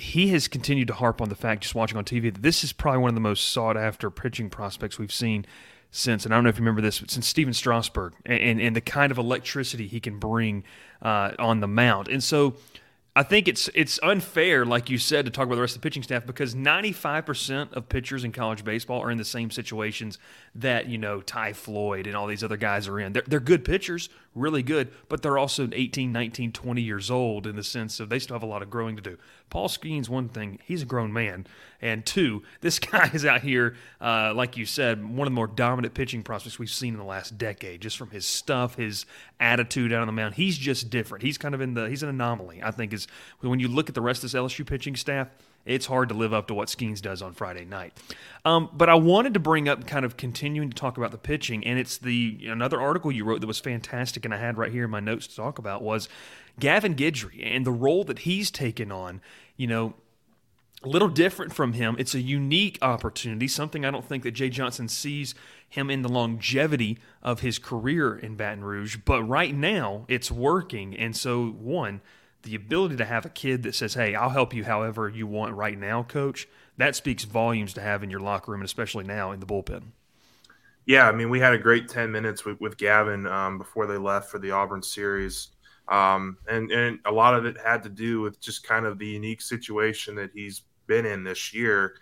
he 0.00 0.28
has 0.28 0.48
continued 0.48 0.88
to 0.88 0.94
harp 0.94 1.20
on 1.20 1.28
the 1.28 1.34
fact, 1.34 1.62
just 1.62 1.74
watching 1.74 1.98
on 1.98 2.04
TV, 2.04 2.32
that 2.32 2.42
this 2.42 2.64
is 2.64 2.72
probably 2.72 3.00
one 3.00 3.08
of 3.10 3.14
the 3.14 3.20
most 3.20 3.50
sought 3.50 3.76
after 3.76 4.10
pitching 4.10 4.50
prospects 4.50 4.98
we've 4.98 5.12
seen 5.12 5.44
since, 5.90 6.24
and 6.24 6.32
I 6.32 6.36
don't 6.36 6.44
know 6.44 6.50
if 6.50 6.56
you 6.56 6.62
remember 6.62 6.80
this, 6.80 7.00
but 7.00 7.10
since 7.10 7.26
Stephen 7.26 7.52
Strasburg 7.52 8.14
and, 8.24 8.40
and, 8.40 8.60
and 8.60 8.76
the 8.76 8.80
kind 8.80 9.10
of 9.10 9.18
electricity 9.18 9.86
he 9.86 10.00
can 10.00 10.18
bring 10.18 10.64
uh, 11.02 11.32
on 11.38 11.60
the 11.60 11.66
mound. 11.66 12.08
And 12.08 12.22
so 12.22 12.54
I 13.20 13.22
think 13.22 13.48
it's 13.48 13.68
it's 13.74 14.00
unfair, 14.02 14.64
like 14.64 14.88
you 14.88 14.96
said, 14.96 15.26
to 15.26 15.30
talk 15.30 15.44
about 15.44 15.56
the 15.56 15.60
rest 15.60 15.76
of 15.76 15.82
the 15.82 15.86
pitching 15.86 16.02
staff 16.02 16.24
because 16.24 16.54
95% 16.54 17.74
of 17.74 17.86
pitchers 17.90 18.24
in 18.24 18.32
college 18.32 18.64
baseball 18.64 19.02
are 19.02 19.10
in 19.10 19.18
the 19.18 19.26
same 19.26 19.50
situations 19.50 20.16
that, 20.54 20.86
you 20.86 20.96
know, 20.96 21.20
Ty 21.20 21.52
Floyd 21.52 22.06
and 22.06 22.16
all 22.16 22.26
these 22.26 22.42
other 22.42 22.56
guys 22.56 22.88
are 22.88 22.98
in. 22.98 23.12
They're, 23.12 23.24
they're 23.26 23.38
good 23.38 23.62
pitchers, 23.62 24.08
really 24.34 24.62
good, 24.62 24.90
but 25.10 25.20
they're 25.20 25.36
also 25.36 25.68
18, 25.70 26.10
19, 26.10 26.52
20 26.52 26.80
years 26.80 27.10
old 27.10 27.46
in 27.46 27.56
the 27.56 27.62
sense 27.62 28.00
of 28.00 28.08
they 28.08 28.18
still 28.18 28.36
have 28.36 28.42
a 28.42 28.46
lot 28.46 28.62
of 28.62 28.70
growing 28.70 28.96
to 28.96 29.02
do. 29.02 29.18
Paul 29.50 29.68
Skenes 29.68 30.08
one 30.08 30.30
thing, 30.30 30.58
he's 30.64 30.80
a 30.80 30.86
grown 30.86 31.12
man, 31.12 31.46
And 31.82 32.04
two, 32.04 32.42
this 32.60 32.78
guy 32.78 33.10
is 33.12 33.24
out 33.24 33.42
here, 33.42 33.76
uh, 34.00 34.32
like 34.34 34.56
you 34.56 34.66
said, 34.66 35.02
one 35.04 35.26
of 35.26 35.32
the 35.32 35.36
more 35.36 35.46
dominant 35.46 35.94
pitching 35.94 36.22
prospects 36.22 36.58
we've 36.58 36.70
seen 36.70 36.94
in 36.94 36.98
the 36.98 37.04
last 37.04 37.38
decade. 37.38 37.80
Just 37.80 37.96
from 37.96 38.10
his 38.10 38.26
stuff, 38.26 38.76
his 38.76 39.06
attitude 39.38 39.92
out 39.92 40.00
on 40.00 40.06
the 40.06 40.12
mound, 40.12 40.34
he's 40.34 40.58
just 40.58 40.90
different. 40.90 41.22
He's 41.22 41.38
kind 41.38 41.54
of 41.54 41.60
in 41.60 41.74
the 41.74 41.88
he's 41.88 42.02
an 42.02 42.08
anomaly. 42.08 42.62
I 42.62 42.70
think 42.70 42.92
is 42.92 43.06
when 43.40 43.60
you 43.60 43.68
look 43.68 43.88
at 43.88 43.94
the 43.94 44.00
rest 44.00 44.24
of 44.24 44.30
this 44.30 44.40
LSU 44.40 44.66
pitching 44.66 44.96
staff, 44.96 45.28
it's 45.66 45.86
hard 45.86 46.08
to 46.08 46.14
live 46.14 46.32
up 46.32 46.48
to 46.48 46.54
what 46.54 46.68
Skenes 46.68 47.02
does 47.02 47.20
on 47.20 47.32
Friday 47.34 47.64
night. 47.64 47.92
Um, 48.44 48.70
but 48.72 48.88
I 48.88 48.94
wanted 48.94 49.34
to 49.34 49.40
bring 49.40 49.68
up 49.68 49.86
kind 49.86 50.04
of 50.04 50.16
continuing 50.16 50.70
to 50.70 50.74
talk 50.74 50.96
about 50.96 51.10
the 51.10 51.18
pitching, 51.18 51.64
and 51.66 51.78
it's 51.78 51.98
the 51.98 52.46
another 52.48 52.80
article 52.80 53.12
you 53.12 53.24
wrote 53.24 53.40
that 53.40 53.46
was 53.46 53.60
fantastic, 53.60 54.24
and 54.24 54.32
I 54.32 54.38
had 54.38 54.56
right 54.56 54.72
here 54.72 54.84
in 54.84 54.90
my 54.90 55.00
notes 55.00 55.26
to 55.26 55.36
talk 55.36 55.58
about 55.58 55.82
was 55.82 56.08
Gavin 56.58 56.94
Guidry 56.94 57.40
and 57.44 57.66
the 57.66 57.72
role 57.72 58.04
that 58.04 58.20
he's 58.20 58.50
taken 58.50 58.90
on. 58.90 59.20
You 59.56 59.66
know, 59.66 59.94
a 60.82 60.88
little 60.88 61.08
different 61.08 61.52
from 61.52 61.74
him. 61.74 61.96
It's 61.98 62.14
a 62.14 62.20
unique 62.20 62.78
opportunity, 62.80 63.46
something 63.48 63.84
I 63.84 63.90
don't 63.90 64.04
think 64.04 64.22
that 64.22 64.32
Jay 64.32 64.48
Johnson 64.48 64.88
sees 64.88 65.34
him 65.68 65.90
in 65.90 66.02
the 66.02 66.08
longevity 66.08 66.98
of 67.22 67.40
his 67.40 67.58
career 67.58 68.16
in 68.16 68.36
Baton 68.36 68.64
Rouge. 68.64 68.96
But 69.04 69.22
right 69.22 69.54
now, 69.54 70.04
it's 70.08 70.30
working, 70.30 70.96
and 70.96 71.16
so 71.16 71.48
one 71.48 72.00
the 72.42 72.54
ability 72.54 72.96
to 72.96 73.04
have 73.04 73.26
a 73.26 73.30
kid 73.30 73.62
that 73.64 73.74
says, 73.74 73.94
"Hey, 73.94 74.14
I'll 74.14 74.30
help 74.30 74.54
you 74.54 74.64
however 74.64 75.08
you 75.08 75.26
want 75.26 75.54
right 75.54 75.78
now, 75.78 76.02
coach." 76.02 76.48
That 76.78 76.96
speaks 76.96 77.24
volumes 77.24 77.74
to 77.74 77.82
have 77.82 78.02
in 78.02 78.08
your 78.08 78.20
locker 78.20 78.50
room, 78.50 78.62
and 78.62 78.66
especially 78.66 79.04
now 79.04 79.32
in 79.32 79.40
the 79.40 79.46
bullpen. 79.46 79.92
Yeah, 80.86 81.06
I 81.06 81.12
mean, 81.12 81.28
we 81.28 81.40
had 81.40 81.52
a 81.52 81.58
great 81.58 81.88
ten 81.88 82.10
minutes 82.10 82.46
with, 82.46 82.58
with 82.58 82.78
Gavin 82.78 83.26
um, 83.26 83.58
before 83.58 83.86
they 83.86 83.98
left 83.98 84.30
for 84.30 84.38
the 84.38 84.52
Auburn 84.52 84.82
series, 84.82 85.48
um, 85.88 86.38
and 86.48 86.70
and 86.70 86.98
a 87.04 87.12
lot 87.12 87.34
of 87.34 87.44
it 87.44 87.58
had 87.62 87.82
to 87.82 87.90
do 87.90 88.22
with 88.22 88.40
just 88.40 88.64
kind 88.64 88.86
of 88.86 88.98
the 88.98 89.06
unique 89.06 89.42
situation 89.42 90.14
that 90.14 90.30
he's 90.32 90.62
been 90.90 91.06
in 91.06 91.22
this 91.22 91.54
year. 91.54 91.94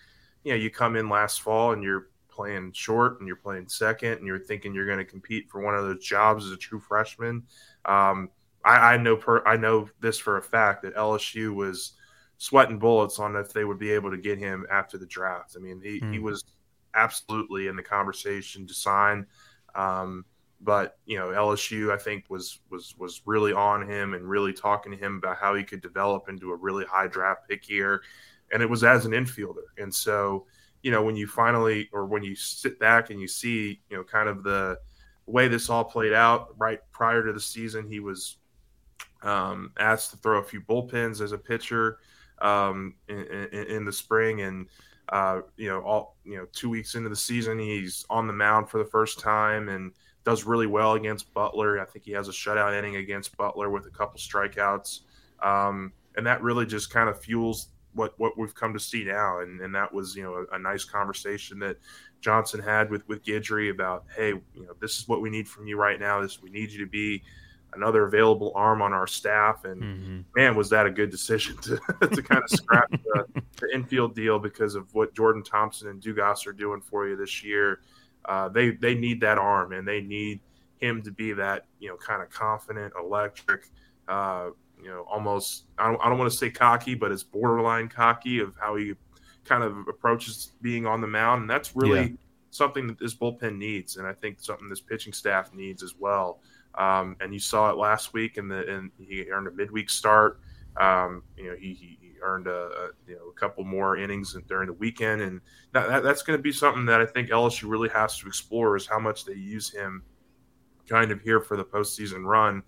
You 0.45 0.53
know, 0.53 0.59
you 0.59 0.71
come 0.71 0.97
in 0.97 1.11
last 1.11 1.43
fall 1.43 1.73
and 1.73 1.83
you're 1.83 2.09
playing 2.31 2.73
short 2.73 3.19
and 3.19 3.29
you're 3.29 3.37
playing 3.37 3.69
second 3.69 4.15
and 4.15 4.27
you're 4.27 4.39
thinking 4.39 4.75
you're 4.75 4.87
going 4.87 4.99
to 4.99 5.05
compete 5.05 5.51
for 5.51 5.61
one 5.61 5.75
of 5.75 5.85
those 5.85 6.03
jobs 6.03 6.47
as 6.47 6.53
a 6.53 6.57
true 6.57 6.81
freshman. 6.81 7.43
Um, 7.85 8.31
I, 8.65 8.95
I 8.95 8.97
know 8.97 9.17
per, 9.17 9.47
I 9.47 9.59
know 9.59 9.91
this 10.01 10.19
for 10.19 10.39
a 10.39 10.43
fact 10.43 10.83
that 10.83 10.97
LSU 10.97 11.55
was 11.55 11.93
sweating 12.39 12.79
bullets 12.79 13.19
on 13.19 13.37
if 13.37 13.53
they 13.53 13.65
would 13.65 13.79
be 13.79 13.91
able 13.91 14.11
to 14.11 14.17
get 14.17 14.39
him 14.39 14.67
after 14.71 14.97
the 14.97 15.07
draft. 15.07 15.55
I 15.55 15.61
mean, 15.61 15.83
he, 15.83 16.01
mm. 16.01 16.13
he 16.13 16.19
hmm. 16.19 16.25
was 16.25 16.45
absolutely 16.95 17.67
in 17.67 17.77
the 17.77 17.83
conversation 17.83 18.67
to 18.67 18.73
sign. 18.73 19.27
Um, 19.75 20.25
but 20.61 20.99
you 21.05 21.19
know, 21.19 21.29
LSU 21.29 21.93
I 21.93 21.99
think 21.99 22.25
was 22.29 22.61
was 22.71 22.95
was 22.99 23.23
really 23.27 23.53
on 23.53 23.89
him 23.89 24.15
and 24.15 24.29
really 24.29 24.53
talking 24.53 24.93
to 24.93 24.99
him 24.99 25.17
about 25.17 25.37
how 25.37 25.55
he 25.55 25.63
could 25.63 25.81
develop 25.81 26.29
into 26.29 26.51
a 26.51 26.57
really 26.57 26.85
high 26.85 27.07
draft 27.07 27.49
pick 27.49 27.65
here, 27.65 28.03
and 28.53 28.63
it 28.63 28.69
was 28.69 28.85
as 28.85 29.07
an 29.07 29.13
infielder. 29.13 29.67
And 29.77 29.95
so, 29.95 30.47
you 30.83 30.91
know, 30.91 31.03
when 31.03 31.17
you 31.17 31.27
finally 31.27 31.89
or 31.93 32.07
when 32.07 32.23
you 32.23 32.35
sit 32.35 32.79
back 32.79 33.11
and 33.11 33.21
you 33.21 33.29
see, 33.29 33.81
you 33.91 33.97
know, 33.97 34.05
kind 34.05 34.29
of 34.29 34.43
the 34.43 34.79
way 35.27 35.49
this 35.49 35.69
all 35.69 35.85
played 35.85 36.13
out 36.13 36.55
right 36.59 36.81
prior 36.91 37.25
to 37.25 37.33
the 37.33 37.41
season, 37.41 37.87
he 37.89 38.01
was 38.01 38.39
um, 39.23 39.73
asked 39.79 40.11
to 40.13 40.17
throw 40.19 40.39
a 40.39 40.45
few 40.45 40.61
bullpens 40.61 41.21
as 41.21 41.33
a 41.33 41.39
pitcher 41.39 41.99
um, 42.41 42.95
in, 43.09 43.25
in, 43.53 43.65
in, 43.67 43.85
the 43.85 43.93
spring, 43.93 44.43
and 44.43 44.69
uh, 45.09 45.41
you 45.57 45.69
know, 45.69 45.81
all 45.81 46.17
you 46.25 46.37
know, 46.37 46.47
two 46.53 46.71
weeks 46.71 46.95
into 46.95 47.09
the 47.09 47.17
season, 47.17 47.59
he's 47.59 48.07
on 48.11 48.27
the 48.27 48.33
mound 48.33 48.71
for 48.71 48.79
the 48.79 48.89
first 48.89 49.19
time 49.19 49.69
and 49.69 49.93
does 50.25 50.45
really 50.45 50.67
well 50.67 50.95
against 50.95 51.33
Butler. 51.35 51.81
I 51.81 51.85
think 51.85 52.05
he 52.05 52.13
has 52.13 52.29
a 52.29 52.33
shutout 52.33 52.79
inning 52.79 52.97
against 52.97 53.37
Butler 53.37 53.71
with 53.71 53.87
a 53.87 53.91
couple 53.91 54.21
strikeouts, 54.21 55.01
um, 55.43 55.93
and 56.17 56.27
that 56.27 56.43
really 56.43 56.67
just 56.67 56.91
kind 56.91 57.09
of 57.09 57.21
fuels 57.21 57.69
what 57.99 58.19
what 58.19 58.39
we've 58.39 58.55
come 58.55 58.73
to 58.73 58.81
see 58.81 59.05
now. 59.05 59.41
And, 59.41 59.61
and 59.61 59.75
that 59.75 59.93
was 59.93 60.17
you 60.17 60.23
know 60.23 60.47
a, 60.51 60.57
a 60.57 60.59
nice 60.59 60.85
conversation 60.85 61.59
that 61.59 61.77
Johnson 62.21 62.61
had 62.61 62.91
with 62.91 63.07
with 63.09 63.25
Guidry 63.25 63.71
about, 63.71 64.05
hey, 64.17 64.29
you 64.29 64.67
know, 64.67 64.75
this 64.81 64.99
is 64.99 65.09
what 65.09 65.21
we 65.21 65.29
need 65.29 65.49
from 65.49 65.67
you 65.67 65.77
right 65.77 66.01
now. 66.01 66.23
This 66.23 66.41
we 66.41 66.51
need 66.51 66.71
you 66.71 66.79
to 66.79 66.91
be 66.91 67.23
another 67.75 68.05
available 68.05 68.53
arm 68.55 68.81
on 68.81 68.93
our 68.93 69.07
staff. 69.07 69.65
And 69.65 69.83
mm-hmm. 69.83 70.21
man, 70.35 70.57
was 70.57 70.71
that 70.71 70.87
a 70.87 70.91
good 70.91 71.11
decision 71.11 71.57
to, 71.59 71.77
to 72.01 72.23
kind 72.23 72.43
of 72.43 72.51
scrap 72.51 72.91
the, 72.91 73.27
the, 73.61 73.69
infield 73.75 74.15
deal 74.15 74.39
because 74.39 74.75
of 74.75 74.93
what 74.95 75.15
Jordan 75.15 75.43
Thompson 75.43 75.89
and 75.89 76.01
Dugas 76.01 76.47
are 76.47 76.53
doing 76.53 76.81
for 76.81 77.07
you 77.07 77.17
this 77.17 77.45
year. 77.45 77.81
Uh, 78.25 78.49
they 78.49 78.71
they 78.71 78.95
need 78.95 79.21
that 79.21 79.39
arm 79.39 79.73
and 79.73 79.87
they 79.87 80.01
need 80.01 80.41
him 80.77 81.03
to 81.03 81.11
be 81.11 81.33
that 81.33 81.67
you 81.81 81.89
know 81.89 81.97
kind 81.97 82.23
of 82.23 82.31
confident, 82.31 82.93
electric. 82.99 83.69
Uh, 84.07 84.51
you 84.83 84.89
know, 84.89 85.05
almost 85.11 85.65
I 85.79 85.87
don't, 85.87 86.01
I 86.03 86.09
don't 86.09 86.19
want 86.19 86.31
to 86.31 86.37
say 86.37 86.51
cocky, 86.51 86.95
but 86.95 87.13
it's 87.13 87.23
borderline 87.23 87.89
cocky 87.89 88.39
of 88.41 88.55
how 88.61 88.77
he 88.77 88.95
kind 89.45 89.65
of 89.65 89.89
approaches 89.89 90.53
being 90.61 90.87
on 90.87 91.01
the 91.01 91.07
mound, 91.07 91.43
and 91.43 91.51
that's 91.51 91.75
really 91.75 92.03
yeah. 92.03 92.17
something 92.51 92.87
that 92.87 92.99
this 92.99 93.15
bullpen 93.15 93.57
needs, 93.57 93.97
and 93.97 94.07
I 94.07 94.13
think 94.13 94.41
something 94.41 94.69
this 94.69 94.81
pitching 94.81 95.13
staff 95.13 95.53
needs 95.55 95.83
as 95.83 95.95
well. 95.99 96.41
Um, 96.75 97.17
and 97.21 97.33
you 97.33 97.41
saw 97.41 97.71
it 97.71 97.77
last 97.77 98.13
week, 98.13 98.37
and 98.37 98.53
and 98.53 98.91
he 98.99 99.29
earned 99.31 99.49
a 99.49 99.51
midweek 99.51 99.91
start. 99.91 100.41
Um, 100.77 101.23
you 101.37 101.51
know, 101.51 101.57
he, 101.57 101.75
he, 101.75 101.99
earned 102.21 102.49
a, 102.49 102.51
a, 102.51 102.89
you 103.07 103.15
know 103.15 103.29
a 103.29 103.33
couple 103.39 103.63
more 103.63 103.97
innings 103.97 104.37
during 104.49 104.67
the 104.67 104.73
weekend, 104.73 105.23
and 105.23 105.41
that, 105.73 105.89
that, 105.89 106.03
that's 106.03 106.23
going 106.23 106.37
to 106.37 106.43
be 106.43 106.51
something 106.51 106.85
that 106.87 107.01
I 107.01 107.07
think 107.07 107.29
LSU 107.29 107.69
really 107.69 107.89
has 107.91 108.19
to 108.19 108.27
explore 108.27 108.77
is 108.77 108.87
how 108.87 108.99
much 108.99 109.25
they 109.25 109.35
use 109.35 109.71
him, 109.71 110.03
kind 110.89 111.13
of 111.13 111.21
here 111.21 111.41
for 111.41 111.57
the 111.57 111.65
postseason 111.65 112.25
run. 112.25 112.63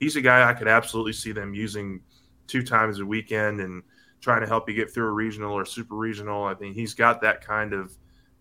He's 0.00 0.16
a 0.16 0.20
guy 0.20 0.48
I 0.48 0.54
could 0.54 0.68
absolutely 0.68 1.12
see 1.12 1.32
them 1.32 1.54
using 1.54 2.00
two 2.46 2.62
times 2.62 3.00
a 3.00 3.06
weekend 3.06 3.60
and 3.60 3.82
trying 4.20 4.40
to 4.40 4.46
help 4.46 4.68
you 4.68 4.74
get 4.74 4.92
through 4.92 5.06
a 5.06 5.12
regional 5.12 5.52
or 5.52 5.64
super 5.64 5.94
regional. 5.94 6.44
I 6.44 6.54
think 6.54 6.74
he's 6.74 6.94
got 6.94 7.20
that 7.22 7.44
kind 7.44 7.72
of 7.72 7.96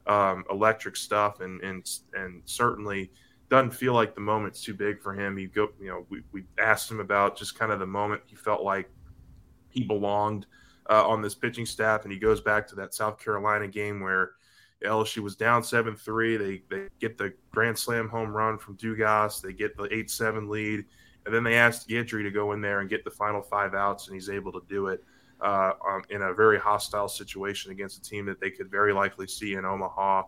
um, 0.08 0.46
electric 0.50 0.96
stuff, 0.96 1.42
and 1.42 1.62
and 1.62 1.90
and 2.14 2.42
certainly 2.46 3.12
doesn't 3.50 3.72
feel 3.72 3.94
like 3.94 4.14
the 4.14 4.22
moment's 4.22 4.62
too 4.62 4.74
big 4.74 5.02
for 5.02 5.14
him. 5.14 5.38
He 5.38 5.46
go, 5.46 5.70
you 5.80 5.88
know, 5.88 6.06
we, 6.10 6.22
we 6.32 6.44
asked 6.60 6.92
him 6.92 7.00
about 7.00 7.38
just 7.38 7.58
kind 7.58 7.72
of 7.72 7.80
the 7.80 7.86
moment 7.86 8.22
he 8.26 8.36
felt 8.36 8.62
like 8.62 8.90
he 9.70 9.84
belonged 9.84 10.48
uh, 10.90 11.08
on 11.08 11.22
this 11.22 11.36
pitching 11.36 11.66
staff, 11.66 12.04
and 12.04 12.12
he 12.12 12.20
goes 12.20 12.42
back 12.42 12.68
to 12.68 12.76
that 12.76 12.94
South 12.94 13.20
Carolina 13.20 13.68
game 13.68 14.00
where 14.02 14.32
LSU 14.84 15.20
was 15.20 15.36
down 15.36 15.64
seven 15.64 15.96
three. 15.96 16.38
They 16.38 16.62
they 16.70 16.88
get 17.00 17.18
the 17.18 17.34
grand 17.52 17.78
slam 17.78 18.10
home 18.10 18.36
run 18.36 18.58
from 18.58 18.78
Dugas. 18.78 19.42
They 19.42 19.54
get 19.54 19.76
the 19.78 19.88
eight 19.94 20.10
seven 20.10 20.50
lead, 20.50 20.86
and 21.28 21.36
then 21.36 21.44
they 21.44 21.56
asked 21.56 21.90
Guidry 21.90 22.24
to 22.24 22.32
go 22.32 22.54
in 22.54 22.62
there 22.62 22.80
and 22.80 22.90
get 22.90 23.04
the 23.04 23.12
final 23.12 23.42
five 23.42 23.74
outs, 23.76 24.08
and 24.08 24.16
he's 24.16 24.30
able 24.30 24.52
to 24.54 24.62
do 24.68 24.88
it. 24.88 25.04
Uh, 25.40 25.74
um, 25.88 26.02
in 26.10 26.24
a 26.24 26.34
very 26.34 26.58
hostile 26.58 27.08
situation 27.08 27.72
against 27.72 28.00
a 28.00 28.02
team 28.02 28.26
that 28.26 28.40
they 28.40 28.50
could 28.50 28.72
very 28.72 28.92
likely 28.92 29.28
see 29.28 29.54
in 29.54 29.66
Omaha 29.66 30.24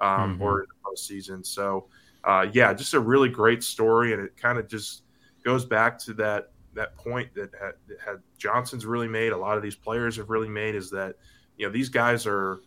um, 0.00 0.08
mm-hmm. 0.34 0.42
or 0.42 0.60
in 0.62 0.66
the 0.68 0.90
postseason. 0.90 1.44
So, 1.44 1.88
uh, 2.24 2.46
yeah, 2.50 2.72
just 2.72 2.94
a 2.94 3.00
really 3.00 3.28
great 3.28 3.62
story, 3.62 4.14
and 4.14 4.22
it 4.22 4.38
kind 4.38 4.58
of 4.58 4.66
just 4.66 5.02
goes 5.44 5.66
back 5.66 5.98
to 5.98 6.14
that 6.14 6.52
that 6.72 6.96
point 6.96 7.32
that 7.34 7.50
had, 7.60 7.72
that 7.88 7.98
had, 8.04 8.16
Johnson's 8.38 8.86
really 8.86 9.06
made. 9.06 9.32
A 9.32 9.36
lot 9.36 9.58
of 9.58 9.62
these 9.62 9.76
players 9.76 10.16
have 10.16 10.30
really 10.30 10.48
made 10.48 10.74
is 10.74 10.90
that 10.92 11.16
you 11.58 11.66
know 11.66 11.72
these 11.72 11.90
guys 11.90 12.26
are 12.26 12.60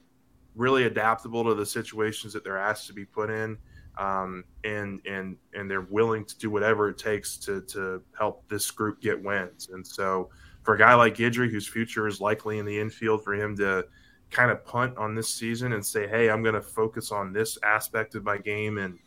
really 0.56 0.84
adaptable 0.84 1.44
to 1.46 1.56
the 1.56 1.66
situations 1.66 2.34
that 2.34 2.44
they're 2.44 2.58
asked 2.58 2.88
to 2.88 2.94
be 2.94 3.06
put 3.06 3.30
in, 3.30 3.58
um, 4.00 4.44
and 4.64 5.02
and 5.06 5.38
and 5.54 5.70
they're 5.70 5.82
willing 5.82 6.26
to 6.26 6.38
do 6.38 6.50
whatever 6.50 6.90
it 6.90 6.98
takes 6.98 7.38
to 7.38 7.62
to 7.62 8.02
help 8.18 8.48
this 8.50 8.70
group 8.72 9.02
get 9.02 9.22
wins. 9.22 9.70
And 9.72 9.86
so, 9.86 10.30
for 10.64 10.76
a 10.76 10.78
guy 10.78 10.94
like 10.96 11.16
Guidry, 11.16 11.50
whose 11.50 11.68
future 11.68 12.08
is 12.08 12.22
likely 12.22 12.60
in 12.60 12.66
the 12.66 12.80
infield, 12.80 13.24
for 13.24 13.34
him 13.34 13.56
to 13.58 13.86
kind 14.30 14.52
of 14.52 14.66
punt 14.66 14.98
on 14.98 15.16
this 15.16 15.30
season 15.34 15.74
and 15.74 15.86
say, 15.86 16.08
"Hey, 16.08 16.30
I'm 16.30 16.44
going 16.44 16.56
to 16.56 16.62
focus 16.62 17.12
on 17.12 17.34
this 17.34 17.58
aspect 17.64 18.16
of 18.16 18.24
my 18.24 18.38
game 18.38 18.78
and." 18.78 18.98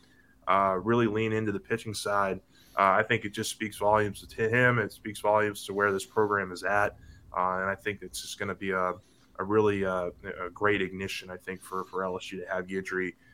uh, 0.50 0.78
really 0.82 1.06
lean 1.06 1.32
into 1.32 1.52
the 1.52 1.60
pitching 1.60 1.94
side. 1.94 2.40
Uh, 2.78 2.98
I 2.98 3.02
think 3.02 3.24
it 3.24 3.30
just 3.30 3.50
speaks 3.50 3.76
volumes 3.76 4.26
to 4.26 4.48
him. 4.48 4.78
It 4.78 4.92
speaks 4.92 5.20
volumes 5.20 5.64
to 5.66 5.74
where 5.74 5.92
this 5.92 6.04
program 6.04 6.50
is 6.50 6.64
at, 6.64 6.96
uh, 7.36 7.58
and 7.60 7.70
I 7.70 7.74
think 7.74 8.00
it's 8.02 8.22
just 8.22 8.38
going 8.38 8.48
to 8.48 8.54
be 8.54 8.70
a, 8.70 8.94
a 9.38 9.44
really 9.44 9.84
uh, 9.84 10.10
a 10.44 10.50
great 10.52 10.82
ignition. 10.82 11.30
I 11.30 11.36
think 11.36 11.62
for 11.62 11.84
for 11.84 12.00
LSU 12.00 12.44
to 12.44 12.52
have 12.52 12.66
Guidry 12.66 13.14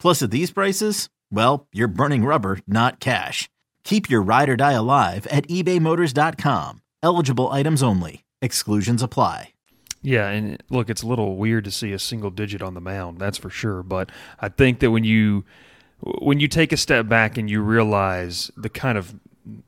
Plus, 0.00 0.22
at 0.22 0.30
these 0.30 0.50
prices, 0.50 1.10
well, 1.30 1.68
you're 1.72 1.86
burning 1.86 2.24
rubber, 2.24 2.58
not 2.66 2.98
cash. 2.98 3.48
Keep 3.84 4.10
your 4.10 4.22
ride 4.22 4.48
or 4.48 4.56
die 4.56 4.72
alive 4.72 5.26
at 5.28 5.46
ebaymotors.com. 5.48 6.80
Eligible 7.02 7.48
items 7.50 7.82
only. 7.82 8.24
Exclusions 8.42 9.02
apply. 9.02 9.52
Yeah, 10.02 10.28
and 10.28 10.62
look, 10.70 10.88
it's 10.88 11.02
a 11.02 11.06
little 11.06 11.36
weird 11.36 11.64
to 11.64 11.70
see 11.70 11.92
a 11.92 11.98
single 11.98 12.30
digit 12.30 12.62
on 12.62 12.72
the 12.72 12.80
mound, 12.80 13.18
that's 13.18 13.36
for 13.36 13.50
sure. 13.50 13.82
But 13.82 14.10
I 14.40 14.48
think 14.48 14.80
that 14.80 14.90
when 14.90 15.04
you 15.04 15.44
when 16.00 16.40
you 16.40 16.48
take 16.48 16.72
a 16.72 16.78
step 16.78 17.06
back 17.06 17.36
and 17.36 17.50
you 17.50 17.60
realize 17.60 18.50
the 18.56 18.70
kind 18.70 18.96
of 18.96 19.14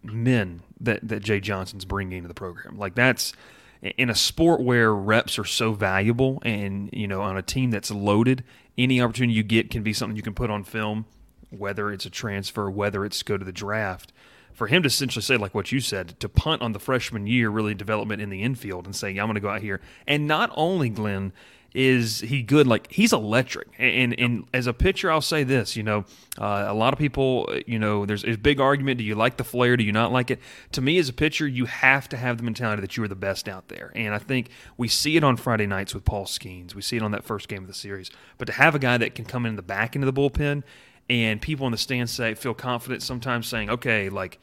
men 0.03 0.63
that 0.81 1.07
that 1.07 1.23
Jay 1.23 1.41
Johnson's 1.41 1.85
bringing 1.85 2.23
to 2.23 2.29
the 2.29 2.35
program, 2.35 2.79
like 2.79 2.95
that's 2.95 3.35
in 3.83 4.09
a 4.09 4.15
sport 4.15 4.63
where 4.63 4.95
reps 4.95 5.39
are 5.39 5.45
so 5.45 5.73
valuable, 5.75 6.41
and 6.45 6.89
you 6.93 7.07
know, 7.07 7.21
on 7.21 7.37
a 7.37 7.43
team 7.43 7.71
that's 7.71 7.91
loaded, 7.91 8.43
any 8.79 9.01
opportunity 9.01 9.35
you 9.35 9.43
get 9.43 9.71
can 9.71 9.83
be 9.83 9.93
something 9.93 10.17
you 10.17 10.23
can 10.23 10.35
put 10.35 10.51
on 10.51 10.65
film, 10.65 11.07
whether 11.51 11.91
it's 11.93 12.07
a 12.07 12.11
transfer, 12.11 12.71
whether 12.71 13.05
it's 13.05 13.23
go 13.23 13.37
to 13.37 13.45
the 13.45 13.53
draft 13.53 14.13
for 14.53 14.67
him 14.67 14.83
to 14.83 14.87
essentially 14.87 15.23
say, 15.23 15.37
like 15.37 15.55
what 15.55 15.73
you 15.73 15.81
said, 15.81 16.19
to 16.21 16.29
punt 16.29 16.63
on 16.63 16.73
the 16.73 16.79
freshman 16.79 17.27
year, 17.27 17.51
really 17.51 17.75
development 17.75 18.21
in 18.21 18.31
the 18.31 18.43
infield 18.43 18.87
and 18.87 18.95
saying, 18.95 19.19
I'm 19.19 19.27
going 19.27 19.35
to 19.35 19.41
go 19.41 19.49
out 19.49 19.63
here. 19.63 19.81
And 20.07 20.27
not 20.27 20.51
only, 20.55 20.89
Glen, 20.89 21.33
is 21.75 22.21
he 22.21 22.43
good, 22.43 22.67
like 22.67 22.93
he's 22.93 23.13
electric. 23.13 23.69
And, 23.79 24.13
and, 24.13 24.21
and 24.21 24.49
as 24.53 24.67
a 24.67 24.75
pitcher, 24.75 25.11
I'll 25.11 25.21
say 25.21 25.43
this, 25.43 25.75
you 25.77 25.83
know, 25.83 26.05
uh, 26.39 26.67
a 26.69 26.75
lot 26.75 26.93
of 26.93 26.99
people, 26.99 27.49
you 27.67 27.79
know, 27.79 28.05
there's 28.05 28.25
a 28.25 28.37
big 28.37 28.61
argument. 28.61 28.99
Do 28.99 29.05
you 29.05 29.15
like 29.15 29.37
the 29.37 29.45
flair? 29.45 29.77
Do 29.77 29.85
you 29.85 29.93
not 29.93 30.13
like 30.13 30.31
it? 30.31 30.39
To 30.73 30.83
me, 30.83 30.99
as 30.99 31.09
a 31.09 31.13
pitcher, 31.13 31.47
you 31.47 31.65
have 31.65 32.09
to 32.11 32.17
have 32.17 32.37
the 32.37 32.43
mentality 32.43 32.83
that 32.83 32.97
you 32.97 33.03
are 33.05 33.09
the 33.09 33.15
best 33.15 33.49
out 33.49 33.69
there. 33.69 33.91
And 33.95 34.15
I 34.15 34.19
think 34.19 34.51
we 34.77 34.89
see 34.89 35.17
it 35.17 35.25
on 35.25 35.37
Friday 35.37 35.67
nights 35.67 35.95
with 35.95 36.05
Paul 36.05 36.27
Skenes. 36.27 36.75
We 36.75 36.83
see 36.83 36.97
it 36.97 37.03
on 37.03 37.13
that 37.13 37.25
first 37.25 37.49
game 37.49 37.63
of 37.63 37.69
the 37.69 37.75
series. 37.75 38.11
But 38.39 38.47
to 38.47 38.53
have 38.53 38.75
a 38.75 38.79
guy 38.79 38.99
that 38.99 39.15
can 39.15 39.25
come 39.25 39.47
in 39.47 39.57
the 39.57 39.63
back 39.63 39.95
into 39.95 40.11
the 40.11 40.13
bullpen 40.13 40.63
and 41.09 41.41
people 41.41 41.67
in 41.67 41.73
the 41.73 41.79
stands 41.79 42.13
say 42.13 42.35
feel 42.35 42.55
confident 42.55 43.03
sometimes 43.03 43.47
saying, 43.47 43.71
okay, 43.71 44.09
like 44.09 44.39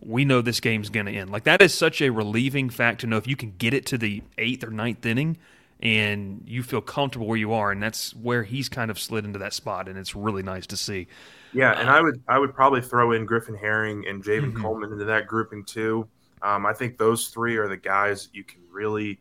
we 0.00 0.24
know 0.26 0.42
this 0.42 0.60
game's 0.60 0.90
going 0.90 1.06
to 1.06 1.12
end. 1.12 1.30
Like 1.30 1.44
that 1.44 1.62
is 1.62 1.72
such 1.72 2.02
a 2.02 2.10
relieving 2.10 2.68
fact 2.68 3.00
to 3.00 3.06
know 3.06 3.16
if 3.16 3.26
you 3.26 3.36
can 3.36 3.54
get 3.56 3.72
it 3.72 3.86
to 3.86 3.98
the 3.98 4.22
eighth 4.36 4.62
or 4.62 4.70
ninth 4.70 5.04
inning 5.06 5.38
and 5.80 6.42
you 6.46 6.62
feel 6.62 6.80
comfortable 6.80 7.26
where 7.26 7.36
you 7.36 7.52
are, 7.52 7.70
and 7.70 7.82
that's 7.82 8.14
where 8.14 8.42
he's 8.42 8.68
kind 8.68 8.90
of 8.90 8.98
slid 8.98 9.24
into 9.24 9.38
that 9.38 9.52
spot, 9.52 9.88
and 9.88 9.98
it's 9.98 10.14
really 10.14 10.42
nice 10.42 10.66
to 10.68 10.76
see. 10.76 11.06
Yeah, 11.52 11.78
and 11.78 11.88
I 11.88 12.00
would 12.00 12.22
I 12.28 12.38
would 12.38 12.54
probably 12.54 12.80
throw 12.80 13.12
in 13.12 13.26
Griffin 13.26 13.54
Herring 13.54 14.06
and 14.06 14.22
Javen 14.22 14.52
mm-hmm. 14.52 14.62
Coleman 14.62 14.92
into 14.92 15.04
that 15.04 15.26
grouping 15.26 15.64
too. 15.64 16.08
Um, 16.42 16.66
I 16.66 16.72
think 16.72 16.98
those 16.98 17.28
three 17.28 17.56
are 17.56 17.68
the 17.68 17.76
guys 17.76 18.28
you 18.32 18.44
can 18.44 18.60
really, 18.70 19.18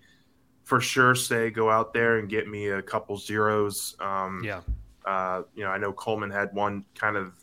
for 0.64 0.82
sure, 0.82 1.16
say 1.16 1.50
go 1.50 1.70
out 1.70 1.94
there 1.94 2.20
and 2.20 2.30
get 2.30 2.48
me 2.48 2.68
a 2.68 2.82
couple 2.82 3.18
zeros. 3.18 3.96
Um, 4.00 4.42
yeah. 4.44 4.62
Uh, 5.06 5.44
you 5.56 5.64
know, 5.64 5.70
I 5.70 5.78
know 5.78 5.94
Coleman 5.94 6.32
had 6.32 6.54
one 6.54 6.84
kind 6.96 7.16
of 7.16 7.34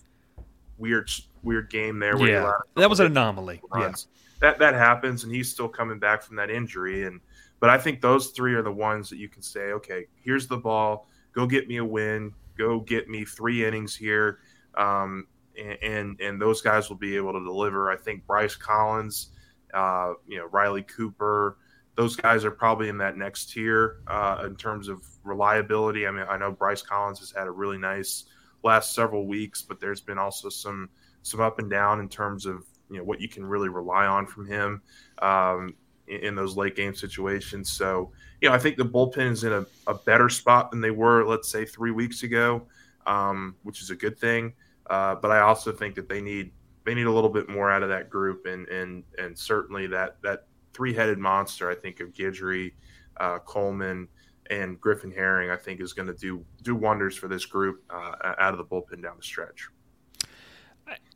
weird 0.78 1.10
weird 1.42 1.70
game 1.70 1.98
there. 1.98 2.16
yeah, 2.26 2.52
that 2.76 2.90
was 2.90 3.00
an 3.00 3.06
anomaly. 3.06 3.60
Runs. 3.72 4.08
Yeah. 4.10 4.18
That 4.40 4.58
that 4.58 4.74
happens, 4.74 5.24
and 5.24 5.32
he's 5.32 5.50
still 5.50 5.68
coming 5.68 5.98
back 5.98 6.22
from 6.22 6.36
that 6.36 6.50
injury. 6.50 7.04
And 7.04 7.20
but 7.62 7.70
I 7.70 7.78
think 7.78 8.00
those 8.00 8.30
three 8.30 8.54
are 8.54 8.62
the 8.62 8.72
ones 8.72 9.08
that 9.08 9.18
you 9.18 9.28
can 9.28 9.40
say, 9.40 9.70
okay, 9.70 10.06
here's 10.24 10.48
the 10.48 10.56
ball. 10.56 11.06
Go 11.32 11.46
get 11.46 11.68
me 11.68 11.76
a 11.76 11.84
win. 11.84 12.34
Go 12.58 12.80
get 12.80 13.08
me 13.08 13.24
three 13.24 13.64
innings 13.64 13.94
here. 13.94 14.40
Um, 14.76 15.28
and, 15.56 15.78
and, 15.80 16.20
and 16.20 16.42
those 16.42 16.60
guys 16.60 16.88
will 16.88 16.96
be 16.96 17.14
able 17.14 17.32
to 17.34 17.44
deliver. 17.44 17.88
I 17.88 17.96
think 17.96 18.26
Bryce 18.26 18.56
Collins, 18.56 19.28
uh, 19.72 20.14
you 20.26 20.38
know, 20.38 20.46
Riley 20.46 20.82
Cooper, 20.82 21.58
those 21.94 22.16
guys 22.16 22.44
are 22.44 22.50
probably 22.50 22.88
in 22.88 22.98
that 22.98 23.16
next 23.16 23.52
tier 23.52 23.98
uh, 24.08 24.42
in 24.44 24.56
terms 24.56 24.88
of 24.88 25.06
reliability. 25.22 26.08
I 26.08 26.10
mean, 26.10 26.26
I 26.28 26.36
know 26.38 26.50
Bryce 26.50 26.82
Collins 26.82 27.20
has 27.20 27.30
had 27.30 27.46
a 27.46 27.52
really 27.52 27.78
nice 27.78 28.24
last 28.64 28.92
several 28.92 29.28
weeks, 29.28 29.62
but 29.62 29.78
there's 29.78 30.00
been 30.00 30.18
also 30.18 30.48
some 30.48 30.88
some 31.22 31.40
up 31.40 31.60
and 31.60 31.70
down 31.70 32.00
in 32.00 32.08
terms 32.08 32.44
of 32.44 32.64
you 32.90 32.98
know 32.98 33.04
what 33.04 33.20
you 33.20 33.28
can 33.28 33.44
really 33.44 33.68
rely 33.68 34.06
on 34.06 34.26
from 34.26 34.46
him 34.48 34.82
um, 35.20 35.74
in, 36.06 36.34
those 36.34 36.56
late 36.56 36.76
game 36.76 36.94
situations. 36.94 37.70
So 37.72 38.12
you 38.40 38.48
know 38.48 38.54
I 38.54 38.58
think 38.58 38.76
the 38.76 38.84
bullpen 38.84 39.30
is 39.30 39.44
in 39.44 39.52
a, 39.52 39.66
a 39.86 39.94
better 39.94 40.28
spot 40.28 40.70
than 40.70 40.80
they 40.80 40.90
were, 40.90 41.24
let's 41.26 41.48
say, 41.48 41.64
three 41.64 41.90
weeks 41.90 42.22
ago, 42.22 42.66
um, 43.06 43.56
which 43.62 43.82
is 43.82 43.90
a 43.90 43.96
good 43.96 44.18
thing. 44.18 44.52
Uh, 44.88 45.14
but 45.14 45.30
I 45.30 45.40
also 45.40 45.72
think 45.72 45.94
that 45.94 46.08
they 46.08 46.20
need 46.20 46.52
they 46.84 46.94
need 46.94 47.06
a 47.06 47.12
little 47.12 47.30
bit 47.30 47.48
more 47.48 47.70
out 47.70 47.82
of 47.82 47.88
that 47.88 48.10
group, 48.10 48.46
and 48.46 48.68
and 48.68 49.04
and 49.18 49.38
certainly 49.38 49.86
that 49.88 50.16
that 50.22 50.46
three 50.72 50.92
headed 50.92 51.18
monster 51.18 51.70
I 51.70 51.74
think 51.74 52.00
of 52.00 52.12
Guidry, 52.12 52.72
uh, 53.18 53.38
Coleman 53.40 54.08
and 54.50 54.80
Griffin 54.80 55.10
Herring, 55.10 55.50
I 55.50 55.56
think, 55.56 55.80
is 55.80 55.92
going 55.92 56.08
to 56.08 56.14
do 56.14 56.44
do 56.62 56.74
wonders 56.74 57.16
for 57.16 57.28
this 57.28 57.44
group 57.44 57.82
uh, 57.90 58.34
out 58.38 58.52
of 58.52 58.58
the 58.58 58.64
bullpen 58.64 59.02
down 59.02 59.16
the 59.16 59.22
stretch. 59.22 59.68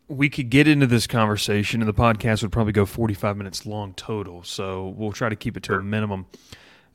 We 0.08 0.28
could 0.28 0.50
get 0.50 0.68
into 0.68 0.86
this 0.86 1.06
conversation, 1.06 1.80
and 1.80 1.88
the 1.88 1.94
podcast 1.94 2.42
would 2.42 2.52
probably 2.52 2.72
go 2.72 2.86
45 2.86 3.36
minutes 3.36 3.66
long 3.66 3.92
total. 3.94 4.42
So 4.44 4.94
we'll 4.96 5.12
try 5.12 5.28
to 5.28 5.36
keep 5.36 5.56
it 5.56 5.64
to 5.64 5.72
sure. 5.72 5.80
a 5.80 5.84
minimum. 5.84 6.26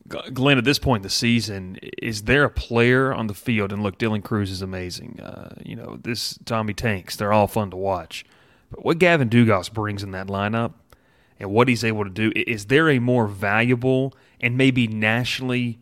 Glen, 0.07 0.57
at 0.57 0.63
this 0.63 0.79
point 0.79 1.01
in 1.01 1.03
the 1.03 1.09
season, 1.09 1.77
is 2.01 2.23
there 2.23 2.43
a 2.43 2.49
player 2.49 3.13
on 3.13 3.27
the 3.27 3.33
field? 3.33 3.71
And 3.71 3.83
look, 3.83 3.97
Dylan 3.97 4.23
Crews 4.23 4.49
is 4.49 4.61
amazing. 4.61 5.19
Uh, 5.21 5.55
you 5.63 5.75
know, 5.75 5.99
this 6.01 6.39
Tommy 6.45 6.73
Tanks, 6.73 7.15
they're 7.15 7.33
all 7.33 7.47
fun 7.47 7.69
to 7.71 7.77
watch. 7.77 8.25
But 8.71 8.83
what 8.83 8.97
Gavin 8.97 9.29
Dugas 9.29 9.71
brings 9.71 10.01
in 10.01 10.11
that 10.11 10.27
lineup 10.27 10.73
and 11.39 11.51
what 11.51 11.67
he's 11.67 11.83
able 11.83 12.03
to 12.03 12.09
do, 12.09 12.31
is 12.35 12.65
there 12.65 12.89
a 12.89 12.99
more 12.99 13.27
valuable 13.27 14.15
and 14.39 14.57
maybe 14.57 14.87
nationally 14.87 15.79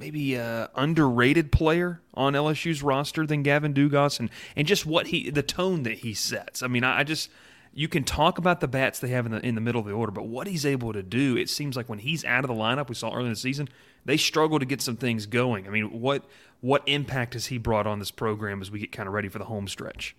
maybe 0.00 0.34
a 0.34 0.70
underrated 0.74 1.52
player 1.52 2.00
on 2.14 2.32
LSU's 2.32 2.82
roster 2.82 3.26
than 3.26 3.42
Gavin 3.42 3.74
Dugas 3.74 4.18
and 4.18 4.30
and 4.56 4.66
just 4.66 4.86
what 4.86 5.08
he 5.08 5.30
the 5.30 5.42
tone 5.42 5.84
that 5.84 5.98
he 5.98 6.14
sets. 6.14 6.62
I 6.62 6.66
mean, 6.66 6.82
I, 6.82 7.00
I, 7.00 7.04
just 7.04 7.30
you 7.72 7.86
can 7.86 8.02
talk 8.02 8.38
about 8.38 8.60
the 8.60 8.66
bats 8.66 8.98
they 8.98 9.08
have 9.08 9.26
in 9.26 9.32
the 9.32 9.46
in 9.46 9.54
the 9.54 9.60
middle 9.60 9.80
of 9.80 9.86
the 9.86 9.92
order, 9.92 10.10
but 10.10 10.26
what 10.26 10.48
he's 10.48 10.66
able 10.66 10.92
to 10.94 11.02
do, 11.02 11.36
it 11.36 11.48
seems 11.48 11.76
like 11.76 11.88
when 11.88 12.00
he's 12.00 12.24
out 12.24 12.42
of 12.42 12.48
the 12.48 12.54
lineup, 12.54 12.88
we 12.88 12.94
saw 12.94 13.12
early 13.12 13.26
in 13.26 13.30
the 13.30 13.36
season, 13.36 13.68
they 14.04 14.16
struggle 14.16 14.58
to 14.58 14.64
get 14.64 14.80
some 14.80 14.96
things 14.96 15.26
going. 15.26 15.68
I 15.68 15.70
mean, 15.70 16.00
what 16.00 16.24
what 16.60 16.82
impact 16.86 17.34
has 17.34 17.46
he 17.46 17.58
brought 17.58 17.86
on 17.86 17.98
this 17.98 18.10
program 18.10 18.62
as 18.62 18.70
we 18.70 18.80
get 18.80 18.90
kind 18.90 19.06
of 19.06 19.12
ready 19.12 19.28
for 19.28 19.38
the 19.38 19.44
home 19.44 19.68
stretch? 19.68 20.16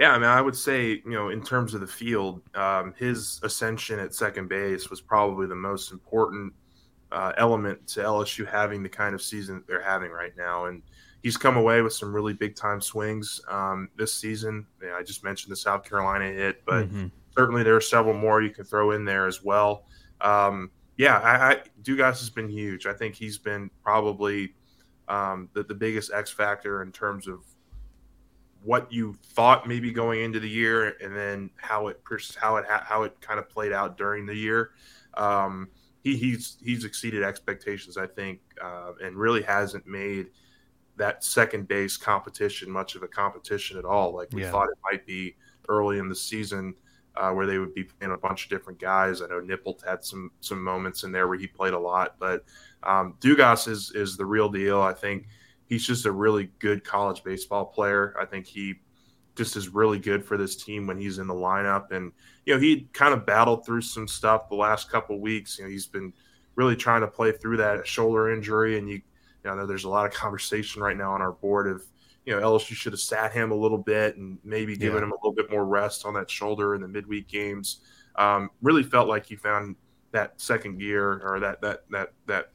Yeah, 0.00 0.12
I 0.12 0.18
mean, 0.18 0.28
I 0.28 0.40
would 0.40 0.54
say, 0.54 0.90
you 0.90 1.10
know, 1.10 1.28
in 1.28 1.42
terms 1.42 1.74
of 1.74 1.80
the 1.80 1.86
field, 1.88 2.40
um, 2.54 2.94
his 2.96 3.40
ascension 3.42 3.98
at 3.98 4.14
second 4.14 4.48
base 4.48 4.90
was 4.90 5.00
probably 5.00 5.46
the 5.46 5.56
most 5.56 5.92
important– 5.92 6.52
uh, 7.12 7.32
element 7.36 7.86
to 7.88 8.00
LSU 8.00 8.46
having 8.46 8.82
the 8.82 8.88
kind 8.88 9.14
of 9.14 9.22
season 9.22 9.56
that 9.56 9.66
they're 9.66 9.82
having 9.82 10.10
right 10.10 10.36
now. 10.36 10.66
And 10.66 10.82
he's 11.22 11.36
come 11.36 11.56
away 11.56 11.82
with 11.82 11.92
some 11.92 12.12
really 12.12 12.34
big 12.34 12.54
time 12.54 12.80
swings 12.80 13.40
um, 13.48 13.88
this 13.96 14.14
season. 14.14 14.66
Yeah, 14.82 14.94
I 14.94 15.02
just 15.02 15.24
mentioned 15.24 15.52
the 15.52 15.56
South 15.56 15.84
Carolina 15.88 16.26
hit, 16.26 16.64
but 16.64 16.86
mm-hmm. 16.86 17.06
certainly 17.36 17.62
there 17.62 17.76
are 17.76 17.80
several 17.80 18.14
more 18.14 18.42
you 18.42 18.50
can 18.50 18.64
throw 18.64 18.92
in 18.92 19.04
there 19.04 19.26
as 19.26 19.42
well. 19.42 19.84
Um, 20.20 20.70
yeah, 20.96 21.18
I, 21.18 21.50
I, 21.50 21.62
Dugas 21.82 22.18
has 22.18 22.30
been 22.30 22.48
huge. 22.48 22.86
I 22.86 22.92
think 22.92 23.14
he's 23.14 23.38
been 23.38 23.70
probably 23.82 24.54
um, 25.06 25.48
the, 25.54 25.62
the 25.62 25.74
biggest 25.74 26.12
X 26.12 26.30
factor 26.30 26.82
in 26.82 26.92
terms 26.92 27.28
of 27.28 27.44
what 28.64 28.92
you 28.92 29.16
thought 29.22 29.68
maybe 29.68 29.92
going 29.92 30.20
into 30.22 30.40
the 30.40 30.48
year, 30.48 30.96
and 31.00 31.16
then 31.16 31.50
how 31.56 31.86
it 31.86 32.00
how 32.36 32.56
it 32.56 32.66
how 32.68 33.04
it 33.04 33.18
kind 33.20 33.38
of 33.38 33.48
played 33.48 33.72
out 33.72 33.96
during 33.96 34.26
the 34.26 34.34
year. 34.34 34.72
Um, 35.14 35.68
he, 36.02 36.16
he's 36.16 36.58
he's 36.62 36.84
exceeded 36.84 37.22
expectations, 37.22 37.96
I 37.96 38.06
think, 38.06 38.40
uh, 38.62 38.92
and 39.02 39.16
really 39.16 39.42
hasn't 39.42 39.86
made 39.86 40.28
that 40.96 41.22
second 41.22 41.68
base 41.68 41.96
competition 41.96 42.70
much 42.70 42.96
of 42.96 43.02
a 43.02 43.08
competition 43.08 43.78
at 43.78 43.84
all. 43.84 44.14
Like 44.14 44.28
we 44.32 44.42
yeah. 44.42 44.50
thought 44.50 44.68
it 44.68 44.78
might 44.90 45.06
be 45.06 45.36
early 45.68 45.98
in 45.98 46.08
the 46.08 46.16
season, 46.16 46.74
uh, 47.16 47.30
where 47.30 47.46
they 47.46 47.58
would 47.58 47.74
be 47.74 47.84
playing 47.84 48.12
a 48.12 48.18
bunch 48.18 48.44
of 48.44 48.50
different 48.50 48.80
guys. 48.80 49.22
I 49.22 49.26
know 49.26 49.40
Nippolt 49.40 49.86
had 49.86 50.04
some 50.04 50.30
some 50.40 50.62
moments 50.62 51.04
in 51.04 51.12
there 51.12 51.28
where 51.28 51.38
he 51.38 51.46
played 51.46 51.74
a 51.74 51.78
lot, 51.78 52.16
but 52.18 52.44
um, 52.82 53.14
Dugas 53.20 53.68
is 53.68 53.92
is 53.94 54.16
the 54.16 54.26
real 54.26 54.48
deal. 54.48 54.80
I 54.80 54.92
think 54.92 55.26
he's 55.66 55.86
just 55.86 56.06
a 56.06 56.12
really 56.12 56.50
good 56.58 56.84
college 56.84 57.22
baseball 57.22 57.66
player. 57.66 58.14
I 58.20 58.24
think 58.24 58.46
he 58.46 58.76
just 59.38 59.56
is 59.56 59.68
really 59.68 59.98
good 60.00 60.24
for 60.24 60.36
this 60.36 60.56
team 60.56 60.86
when 60.86 60.98
he's 60.98 61.18
in 61.18 61.28
the 61.28 61.34
lineup. 61.34 61.92
And 61.92 62.12
you 62.48 62.54
know, 62.54 62.60
he 62.60 62.88
kind 62.94 63.12
of 63.12 63.26
battled 63.26 63.66
through 63.66 63.82
some 63.82 64.08
stuff 64.08 64.48
the 64.48 64.54
last 64.54 64.90
couple 64.90 65.20
weeks. 65.20 65.58
You 65.58 65.64
know, 65.64 65.70
he's 65.70 65.86
been 65.86 66.14
really 66.54 66.74
trying 66.74 67.02
to 67.02 67.06
play 67.06 67.30
through 67.30 67.58
that 67.58 67.86
shoulder 67.86 68.32
injury, 68.32 68.78
and 68.78 68.88
you, 68.88 68.94
you 68.94 69.02
know, 69.44 69.52
I 69.52 69.56
know 69.56 69.66
there's 69.66 69.84
a 69.84 69.88
lot 69.90 70.06
of 70.06 70.14
conversation 70.14 70.80
right 70.80 70.96
now 70.96 71.12
on 71.12 71.20
our 71.20 71.32
board 71.32 71.68
of 71.68 71.84
you 72.24 72.34
know 72.34 72.40
LSU 72.40 72.74
should 72.74 72.94
have 72.94 73.00
sat 73.00 73.32
him 73.32 73.50
a 73.50 73.54
little 73.54 73.76
bit 73.76 74.16
and 74.16 74.38
maybe 74.44 74.78
given 74.78 74.96
yeah. 74.96 75.04
him 75.04 75.12
a 75.12 75.16
little 75.16 75.34
bit 75.34 75.50
more 75.50 75.66
rest 75.66 76.06
on 76.06 76.14
that 76.14 76.30
shoulder 76.30 76.74
in 76.74 76.80
the 76.80 76.88
midweek 76.88 77.28
games. 77.28 77.82
Um, 78.16 78.48
really 78.62 78.82
felt 78.82 79.08
like 79.08 79.26
he 79.26 79.36
found 79.36 79.76
that 80.12 80.40
second 80.40 80.78
gear 80.78 81.20
or 81.22 81.40
that 81.40 81.60
that 81.60 81.82
that 81.90 82.14
that 82.24 82.52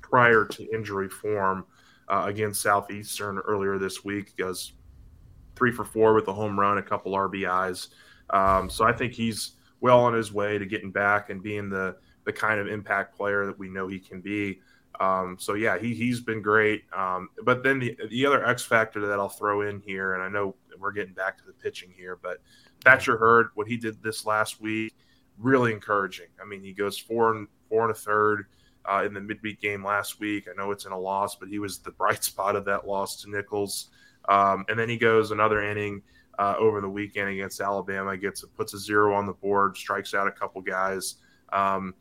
prior 0.00 0.44
to 0.44 0.74
injury 0.74 1.08
form 1.08 1.66
uh, 2.08 2.24
against 2.26 2.62
Southeastern 2.62 3.38
earlier 3.38 3.78
this 3.78 4.04
week 4.04 4.26
He 4.26 4.32
because 4.36 4.72
three 5.54 5.70
for 5.70 5.84
four 5.84 6.14
with 6.14 6.26
a 6.26 6.32
home 6.32 6.58
run, 6.58 6.78
a 6.78 6.82
couple 6.82 7.12
RBIs. 7.12 7.90
Um, 8.30 8.68
so 8.70 8.84
I 8.84 8.92
think 8.92 9.12
he's 9.12 9.52
well 9.80 10.00
on 10.00 10.14
his 10.14 10.32
way 10.32 10.58
to 10.58 10.66
getting 10.66 10.90
back 10.90 11.30
and 11.30 11.42
being 11.42 11.68
the 11.68 11.96
the 12.24 12.32
kind 12.32 12.58
of 12.58 12.66
impact 12.66 13.16
player 13.16 13.46
that 13.46 13.58
we 13.58 13.68
know 13.68 13.86
he 13.86 14.00
can 14.00 14.20
be. 14.20 14.60
Um, 14.98 15.36
so 15.38 15.54
yeah, 15.54 15.78
he 15.78 15.94
he's 15.94 16.20
been 16.20 16.42
great. 16.42 16.84
Um, 16.92 17.28
but 17.44 17.62
then 17.62 17.78
the 17.78 17.96
the 18.10 18.26
other 18.26 18.44
X 18.44 18.64
factor 18.64 19.06
that 19.06 19.18
I'll 19.18 19.28
throw 19.28 19.62
in 19.62 19.80
here, 19.80 20.14
and 20.14 20.22
I 20.22 20.28
know 20.28 20.56
we're 20.78 20.92
getting 20.92 21.14
back 21.14 21.38
to 21.38 21.44
the 21.44 21.52
pitching 21.52 21.92
here, 21.96 22.18
but 22.20 22.38
Thatcher 22.84 23.16
Hurd, 23.16 23.48
what 23.54 23.66
he 23.66 23.76
did 23.76 24.02
this 24.02 24.26
last 24.26 24.60
week, 24.60 24.94
really 25.38 25.72
encouraging. 25.72 26.28
I 26.40 26.46
mean, 26.46 26.62
he 26.62 26.72
goes 26.72 26.98
four 26.98 27.34
and 27.34 27.48
four 27.68 27.82
and 27.82 27.90
a 27.90 27.94
third 27.94 28.46
uh, 28.84 29.04
in 29.04 29.14
the 29.14 29.20
midweek 29.20 29.60
game 29.60 29.84
last 29.84 30.20
week. 30.20 30.46
I 30.50 30.54
know 30.56 30.70
it's 30.70 30.86
in 30.86 30.92
a 30.92 30.98
loss, 30.98 31.36
but 31.36 31.48
he 31.48 31.58
was 31.58 31.78
the 31.78 31.90
bright 31.92 32.24
spot 32.30 32.56
of 32.56 32.64
that 32.66 32.86
loss 32.86 33.22
to 33.22 33.30
Nicholls. 33.30 33.90
Um, 34.28 34.64
and 34.68 34.78
then 34.78 34.88
he 34.88 34.96
goes 34.96 35.30
another 35.30 35.62
inning 35.62 36.02
uh, 36.38 36.54
over 36.58 36.80
the 36.80 36.88
weekend 36.88 37.30
against 37.30 37.60
Alabama, 37.60 38.16
gets 38.16 38.44
puts 38.56 38.74
a 38.74 38.78
zero 38.78 39.14
on 39.14 39.26
the 39.26 39.32
board, 39.32 39.76
strikes 39.76 40.14
out 40.14 40.26
a 40.26 40.32
couple 40.32 40.60
guys. 40.60 41.16
Um, 41.52 41.94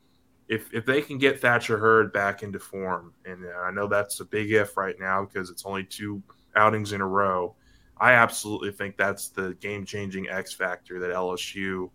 if 0.47 0.71
if 0.73 0.85
they 0.85 1.01
can 1.01 1.17
get 1.17 1.39
Thatcher 1.39 1.77
Hurd 1.77 2.13
back 2.13 2.43
into 2.43 2.59
form, 2.59 3.13
and 3.25 3.45
I 3.63 3.71
know 3.71 3.87
that's 3.87 4.19
a 4.19 4.25
big 4.25 4.51
if 4.51 4.77
right 4.77 4.95
now 4.99 5.25
because 5.25 5.49
it's 5.49 5.65
only 5.65 5.83
two 5.83 6.21
outings 6.55 6.91
in 6.91 7.01
a 7.01 7.07
row. 7.07 7.55
I 7.97 8.11
absolutely 8.11 8.71
think 8.71 8.97
that's 8.97 9.29
the 9.29 9.55
game 9.55 9.85
changing 9.85 10.29
X 10.29 10.53
factor 10.53 10.99
that 10.99 11.11
LSU 11.11 11.89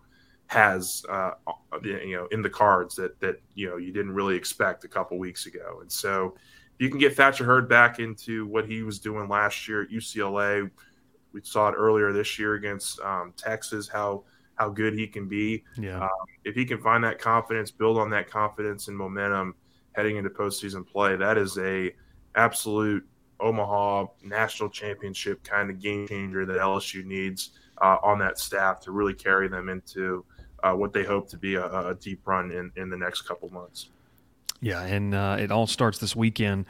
has, 0.47 1.05
uh, 1.09 1.33
you 1.85 2.17
know, 2.17 2.27
in 2.33 2.43
the 2.43 2.51
cards 2.51 2.97
that 2.97 3.21
that 3.21 3.41
you 3.55 3.69
know 3.69 3.77
you 3.77 3.93
didn't 3.93 4.13
really 4.13 4.35
expect 4.35 4.85
a 4.85 4.89
couple 4.89 5.19
weeks 5.19 5.47
ago. 5.47 5.79
And 5.81 5.93
so, 5.93 6.35
if 6.75 6.81
you 6.81 6.89
can 6.89 6.99
get 6.99 7.15
Thatcher 7.15 7.45
Hurd 7.45 7.69
back 7.69 8.01
into 8.01 8.47
what 8.47 8.67
he 8.67 8.83
was 8.83 8.99
doing 8.99 9.29
last 9.29 9.69
year 9.69 9.83
at 9.83 9.91
UCLA. 9.91 10.71
We 11.33 11.41
saw 11.43 11.69
it 11.69 11.75
earlier 11.77 12.13
this 12.13 12.39
year 12.39 12.55
against 12.55 13.01
um, 13.01 13.33
Texas. 13.37 13.89
How 13.89 14.25
how 14.61 14.69
good 14.69 14.93
he 14.93 15.07
can 15.07 15.27
be. 15.27 15.65
Yeah. 15.79 16.01
Um, 16.01 16.09
if 16.45 16.55
he 16.55 16.67
can 16.67 16.83
find 16.83 17.03
that 17.03 17.19
confidence, 17.19 17.71
build 17.71 17.97
on 17.97 18.11
that 18.11 18.31
confidence 18.31 18.89
and 18.89 18.97
momentum 18.97 19.55
heading 19.93 20.17
into 20.17 20.29
postseason 20.29 20.87
play, 20.87 21.17
that 21.17 21.39
is 21.39 21.57
a 21.59 21.95
absolute 22.35 23.07
Omaha 23.41 24.07
national 24.23 24.69
championship 24.69 25.43
kind 25.43 25.71
of 25.71 25.81
game 25.81 26.07
changer 26.07 26.45
that 26.45 26.59
LSU 26.59 27.05
needs 27.05 27.53
uh, 27.81 27.97
on 28.03 28.19
that 28.19 28.39
staff 28.39 28.81
to 28.81 28.93
really 28.93 29.15
carry 29.15 29.49
them 29.49 29.71
into 29.71 30.25
uh, 30.63 30.75
what 30.75 30.93
they 30.93 31.05
hope 31.05 31.29
to 31.31 31.39
be 31.39 31.55
a, 31.55 31.65
a, 31.65 31.95
deep 31.95 32.21
run 32.27 32.51
in, 32.51 32.71
in 32.77 32.91
the 32.91 32.97
next 32.97 33.23
couple 33.23 33.49
months. 33.49 33.89
Yeah, 34.61 34.83
and 34.83 35.15
uh, 35.15 35.39
it 35.41 35.51
all 35.51 35.67
starts 35.67 35.97
this 35.97 36.15
weekend 36.15 36.67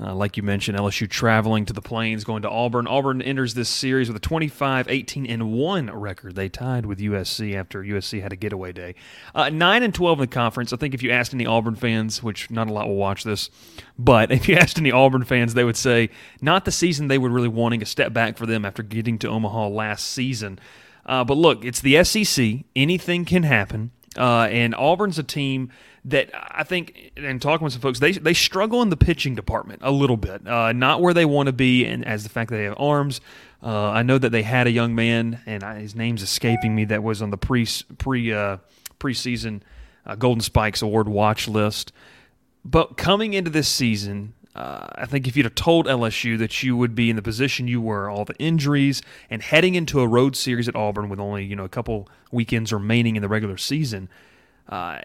uh, 0.00 0.12
like 0.12 0.36
you 0.36 0.42
mentioned, 0.42 0.76
LSU 0.76 1.08
traveling 1.08 1.64
to 1.66 1.72
the 1.72 1.80
Plains, 1.80 2.24
going 2.24 2.42
to 2.42 2.50
Auburn. 2.50 2.88
Auburn 2.88 3.22
enters 3.22 3.54
this 3.54 3.68
series 3.68 4.08
with 4.08 4.16
a 4.16 4.20
25 4.20 4.88
18 4.88 5.24
and 5.26 5.52
1 5.52 5.90
record. 5.92 6.34
They 6.34 6.48
tied 6.48 6.84
with 6.84 6.98
USC 6.98 7.54
after 7.54 7.80
USC 7.80 8.20
had 8.20 8.32
a 8.32 8.36
getaway 8.36 8.72
day. 8.72 8.96
Uh, 9.36 9.50
9 9.50 9.82
and 9.84 9.94
12 9.94 10.18
in 10.18 10.20
the 10.22 10.26
conference. 10.26 10.72
I 10.72 10.78
think 10.78 10.94
if 10.94 11.02
you 11.04 11.12
asked 11.12 11.32
any 11.32 11.46
Auburn 11.46 11.76
fans, 11.76 12.24
which 12.24 12.50
not 12.50 12.68
a 12.68 12.72
lot 12.72 12.88
will 12.88 12.96
watch 12.96 13.22
this, 13.22 13.50
but 13.96 14.32
if 14.32 14.48
you 14.48 14.56
asked 14.56 14.78
any 14.78 14.90
Auburn 14.90 15.22
fans, 15.22 15.54
they 15.54 15.64
would 15.64 15.76
say 15.76 16.10
not 16.40 16.64
the 16.64 16.72
season 16.72 17.06
they 17.06 17.18
were 17.18 17.30
really 17.30 17.46
wanting, 17.46 17.80
a 17.80 17.86
step 17.86 18.12
back 18.12 18.36
for 18.36 18.46
them 18.46 18.64
after 18.64 18.82
getting 18.82 19.16
to 19.20 19.28
Omaha 19.28 19.68
last 19.68 20.08
season. 20.08 20.58
Uh, 21.06 21.22
but 21.22 21.36
look, 21.36 21.64
it's 21.64 21.80
the 21.80 22.02
SEC. 22.02 22.64
Anything 22.74 23.24
can 23.24 23.44
happen. 23.44 23.92
Uh, 24.16 24.48
and 24.50 24.74
Auburn's 24.74 25.18
a 25.18 25.22
team 25.22 25.70
that 26.06 26.30
I 26.32 26.64
think, 26.64 27.12
and 27.16 27.40
talking 27.40 27.64
with 27.64 27.72
some 27.72 27.82
folks, 27.82 27.98
they 27.98 28.12
they 28.12 28.34
struggle 28.34 28.82
in 28.82 28.90
the 28.90 28.96
pitching 28.96 29.34
department 29.34 29.80
a 29.82 29.90
little 29.90 30.16
bit. 30.16 30.46
Uh, 30.46 30.72
not 30.72 31.00
where 31.00 31.14
they 31.14 31.24
want 31.24 31.46
to 31.46 31.52
be, 31.52 31.84
and 31.86 32.04
as 32.04 32.22
the 32.22 32.28
fact 32.28 32.50
that 32.50 32.56
they 32.56 32.64
have 32.64 32.78
arms. 32.78 33.20
Uh, 33.62 33.88
I 33.88 34.02
know 34.02 34.18
that 34.18 34.28
they 34.28 34.42
had 34.42 34.66
a 34.66 34.70
young 34.70 34.94
man, 34.94 35.40
and 35.46 35.64
I, 35.64 35.80
his 35.80 35.94
name's 35.94 36.22
escaping 36.22 36.74
me, 36.74 36.84
that 36.84 37.02
was 37.02 37.22
on 37.22 37.30
the 37.30 37.38
pre 37.38 37.66
pre 37.96 38.30
uh, 38.30 38.58
preseason 39.00 39.62
uh, 40.04 40.14
Golden 40.16 40.42
Spikes 40.42 40.82
Award 40.82 41.08
watch 41.08 41.48
list. 41.48 41.92
But 42.64 42.96
coming 42.96 43.32
into 43.32 43.50
this 43.50 43.68
season, 43.68 44.34
uh, 44.54 44.86
I 44.94 45.06
think 45.06 45.26
if 45.26 45.36
you'd 45.36 45.46
have 45.46 45.54
told 45.54 45.86
LSU 45.86 46.38
that 46.38 46.62
you 46.62 46.76
would 46.76 46.94
be 46.94 47.10
in 47.10 47.16
the 47.16 47.22
position 47.22 47.66
you 47.66 47.80
were, 47.80 48.08
all 48.08 48.24
the 48.24 48.36
injuries, 48.36 49.02
and 49.30 49.42
heading 49.42 49.74
into 49.74 50.00
a 50.00 50.06
road 50.06 50.36
series 50.36 50.68
at 50.68 50.76
Auburn 50.76 51.08
with 51.08 51.18
only 51.18 51.44
you 51.44 51.56
know 51.56 51.64
a 51.64 51.68
couple 51.68 52.08
weekends 52.30 52.72
remaining 52.72 53.16
in 53.16 53.22
the 53.22 53.28
regular 53.28 53.56
season, 53.56 54.08
uh, 54.68 55.00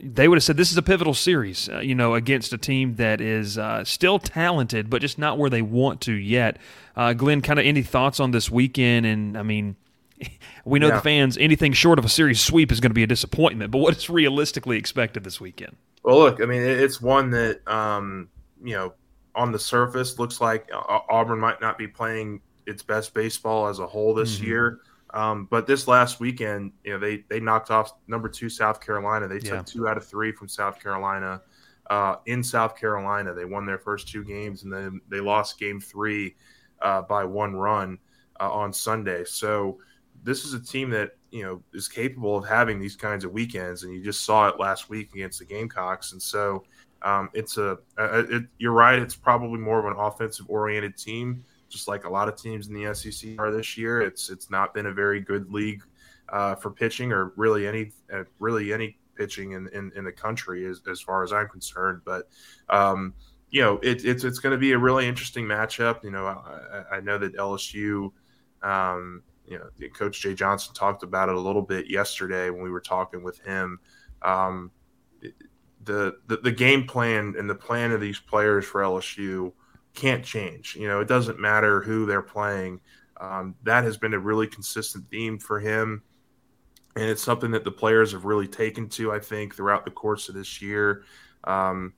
they 0.00 0.28
would 0.28 0.36
have 0.36 0.42
said 0.42 0.56
this 0.56 0.70
is 0.70 0.76
a 0.76 0.82
pivotal 0.82 1.14
series, 1.14 1.68
uh, 1.68 1.80
you 1.80 1.94
know, 1.94 2.14
against 2.14 2.52
a 2.52 2.58
team 2.58 2.96
that 2.96 3.20
is 3.20 3.58
uh, 3.58 3.84
still 3.84 4.18
talented, 4.18 4.90
but 4.90 5.00
just 5.00 5.18
not 5.18 5.38
where 5.38 5.50
they 5.50 5.62
want 5.62 6.00
to 6.02 6.12
yet. 6.12 6.58
Uh, 6.96 7.12
Glen, 7.12 7.40
kind 7.40 7.58
of 7.58 7.66
any 7.66 7.82
thoughts 7.82 8.20
on 8.20 8.30
this 8.30 8.50
weekend? 8.50 9.06
And 9.06 9.36
I 9.36 9.42
mean, 9.42 9.76
we 10.64 10.78
know 10.78 10.88
yeah. 10.88 10.96
the 10.96 11.02
fans, 11.02 11.38
anything 11.38 11.72
short 11.72 11.98
of 11.98 12.04
a 12.04 12.08
series 12.08 12.40
sweep 12.40 12.72
is 12.72 12.80
going 12.80 12.90
to 12.90 12.94
be 12.94 13.02
a 13.02 13.08
disappointment, 13.08 13.70
but 13.70 13.78
what 13.78 13.96
is 13.96 14.08
realistically 14.10 14.76
expected 14.76 15.24
this 15.24 15.40
weekend? 15.40 15.76
Well, 16.02 16.18
look, 16.18 16.40
I 16.40 16.46
mean, 16.46 16.62
it's 16.62 17.00
one 17.00 17.30
that, 17.30 17.66
um, 17.66 18.28
you 18.62 18.74
know, 18.74 18.94
on 19.34 19.52
the 19.52 19.58
surface 19.58 20.18
looks 20.18 20.40
like 20.40 20.68
Auburn 21.08 21.38
might 21.38 21.60
not 21.60 21.78
be 21.78 21.86
playing 21.86 22.40
its 22.66 22.82
best 22.82 23.14
baseball 23.14 23.68
as 23.68 23.78
a 23.78 23.86
whole 23.86 24.14
this 24.14 24.36
mm-hmm. 24.36 24.46
year. 24.46 24.80
Um, 25.14 25.46
but 25.50 25.66
this 25.66 25.88
last 25.88 26.20
weekend, 26.20 26.72
you 26.84 26.92
know, 26.92 26.98
they 26.98 27.24
they 27.28 27.40
knocked 27.40 27.70
off 27.70 27.92
number 28.06 28.28
two 28.28 28.48
South 28.48 28.80
Carolina. 28.80 29.26
They 29.26 29.38
took 29.38 29.52
yeah. 29.52 29.62
two 29.62 29.88
out 29.88 29.96
of 29.96 30.06
three 30.06 30.32
from 30.32 30.48
South 30.48 30.80
Carolina. 30.82 31.42
Uh, 31.88 32.16
in 32.26 32.42
South 32.42 32.76
Carolina, 32.76 33.32
they 33.32 33.46
won 33.46 33.64
their 33.64 33.78
first 33.78 34.08
two 34.08 34.22
games, 34.22 34.64
and 34.64 34.72
then 34.72 35.00
they 35.08 35.20
lost 35.20 35.58
game 35.58 35.80
three 35.80 36.36
uh, 36.82 37.00
by 37.02 37.24
one 37.24 37.56
run 37.56 37.98
uh, 38.40 38.52
on 38.52 38.72
Sunday. 38.72 39.24
So 39.24 39.78
this 40.22 40.44
is 40.44 40.52
a 40.52 40.60
team 40.60 40.90
that 40.90 41.12
you 41.30 41.42
know 41.42 41.62
is 41.72 41.88
capable 41.88 42.36
of 42.36 42.46
having 42.46 42.78
these 42.78 42.96
kinds 42.96 43.24
of 43.24 43.32
weekends, 43.32 43.84
and 43.84 43.94
you 43.94 44.02
just 44.02 44.24
saw 44.26 44.48
it 44.48 44.60
last 44.60 44.90
week 44.90 45.14
against 45.14 45.38
the 45.38 45.46
Gamecocks. 45.46 46.12
And 46.12 46.20
so 46.20 46.64
um, 47.00 47.30
it's 47.32 47.56
a, 47.56 47.78
a 47.96 48.18
it, 48.36 48.42
you're 48.58 48.72
right. 48.72 48.98
It's 48.98 49.16
probably 49.16 49.58
more 49.58 49.78
of 49.78 49.86
an 49.86 49.98
offensive 49.98 50.46
oriented 50.50 50.98
team 50.98 51.44
just 51.68 51.88
like 51.88 52.04
a 52.04 52.10
lot 52.10 52.28
of 52.28 52.36
teams 52.36 52.68
in 52.68 52.74
the 52.74 52.94
SEC 52.94 53.38
are 53.38 53.50
this 53.50 53.76
year. 53.76 54.00
It's 54.00 54.30
it's 54.30 54.50
not 54.50 54.74
been 54.74 54.86
a 54.86 54.92
very 54.92 55.20
good 55.20 55.52
league 55.52 55.82
uh, 56.28 56.54
for 56.54 56.70
pitching, 56.70 57.12
or 57.12 57.32
really 57.36 57.66
any 57.66 57.92
uh, 58.12 58.24
really 58.38 58.72
any 58.72 58.98
pitching 59.16 59.52
in, 59.52 59.68
in, 59.68 59.90
in, 59.96 60.04
the 60.04 60.12
country, 60.12 60.64
as, 60.66 60.80
as 60.88 61.00
far 61.00 61.24
as 61.24 61.32
I'm 61.32 61.48
concerned. 61.48 62.02
But 62.04 62.28
um, 62.70 63.14
you 63.50 63.62
know, 63.62 63.78
it, 63.82 64.04
it's 64.04 64.24
it's 64.24 64.38
going 64.38 64.52
to 64.52 64.58
be 64.58 64.72
a 64.72 64.78
really 64.78 65.06
interesting 65.06 65.44
matchup. 65.44 66.04
You 66.04 66.10
know, 66.10 66.26
I, 66.26 66.96
I 66.96 67.00
know 67.00 67.18
that 67.18 67.36
LSU. 67.36 68.12
Um, 68.62 69.22
you 69.46 69.58
know, 69.58 69.88
Coach 69.94 70.20
Jay 70.20 70.34
Johnson 70.34 70.74
talked 70.74 71.02
about 71.02 71.30
it 71.30 71.34
a 71.34 71.40
little 71.40 71.62
bit 71.62 71.88
yesterday 71.88 72.50
when 72.50 72.62
we 72.62 72.70
were 72.70 72.82
talking 72.82 73.22
with 73.22 73.38
him. 73.40 73.80
Um, 74.20 74.70
the, 75.84 76.16
the 76.26 76.36
the 76.38 76.52
game 76.52 76.86
plan 76.86 77.34
and 77.38 77.48
the 77.48 77.54
plan 77.54 77.92
of 77.92 78.00
these 78.00 78.18
players 78.18 78.66
for 78.66 78.82
LSU 78.82 79.52
can't 79.98 80.24
change. 80.24 80.76
You 80.76 80.86
know, 80.86 81.00
it 81.00 81.08
doesn't 81.08 81.40
matter 81.40 81.82
who 81.82 82.06
they're 82.06 82.22
playing. 82.22 82.80
Um, 83.20 83.56
that 83.64 83.82
has 83.82 83.96
been 83.96 84.14
a 84.14 84.18
really 84.18 84.46
consistent 84.46 85.10
theme 85.10 85.38
for 85.38 85.58
him. 85.58 86.02
And 86.94 87.04
it's 87.04 87.22
something 87.22 87.50
that 87.50 87.64
the 87.64 87.70
players 87.70 88.12
have 88.12 88.24
really 88.24 88.46
taken 88.46 88.88
to, 88.90 89.12
I 89.12 89.18
think, 89.18 89.54
throughout 89.54 89.84
the 89.84 89.90
course 89.90 90.28
of 90.28 90.34
this 90.34 90.62
year. 90.62 91.02
Um, 91.44 91.94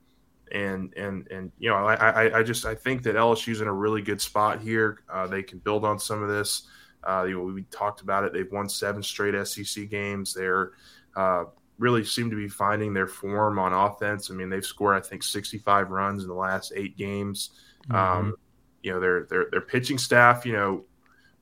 and 0.53 0.93
and 0.97 1.29
and 1.31 1.53
you 1.59 1.69
know, 1.71 1.77
I, 1.77 1.95
I, 1.95 2.39
I 2.39 2.43
just 2.43 2.67
I 2.67 2.75
think 2.75 3.03
that 3.05 3.15
LSU's 3.15 3.61
in 3.61 3.69
a 3.69 3.73
really 3.73 4.03
good 4.03 4.21
spot 4.21 4.61
here. 4.61 5.01
Uh, 5.09 5.27
they 5.27 5.43
can 5.43 5.59
build 5.59 5.85
on 5.85 5.99
some 5.99 6.23
of 6.23 6.29
this. 6.29 6.69
Uh, 7.05 7.25
you 7.29 7.35
know, 7.35 7.43
we 7.43 7.63
talked 7.65 8.01
about 8.01 8.25
it. 8.25 8.33
They've 8.33 8.51
won 8.51 8.69
seven 8.69 9.03
straight 9.03 9.35
SEC 9.47 9.89
games. 9.89 10.35
They're 10.35 10.73
uh, 11.17 11.45
really 11.79 12.05
seem 12.05 12.31
to 12.31 12.37
be 12.37 12.49
finding 12.49 12.93
their 12.93 13.07
form 13.07 13.59
on 13.59 13.73
offense. 13.73 14.31
I 14.31 14.35
mean, 14.35 14.51
they've 14.51 14.65
scored 14.65 14.97
I 14.97 15.01
think 15.01 15.23
65 15.23 15.91
runs 15.91 16.23
in 16.23 16.29
the 16.29 16.35
last 16.35 16.73
eight 16.75 16.97
games. 16.97 17.51
Mm-hmm. 17.89 17.95
Um, 17.95 18.37
you 18.83 18.93
know, 18.93 19.01
their 19.01 19.25
their 19.25 19.47
their 19.51 19.61
pitching 19.61 19.99
staff, 19.99 20.47
you 20.47 20.53
know, 20.53 20.85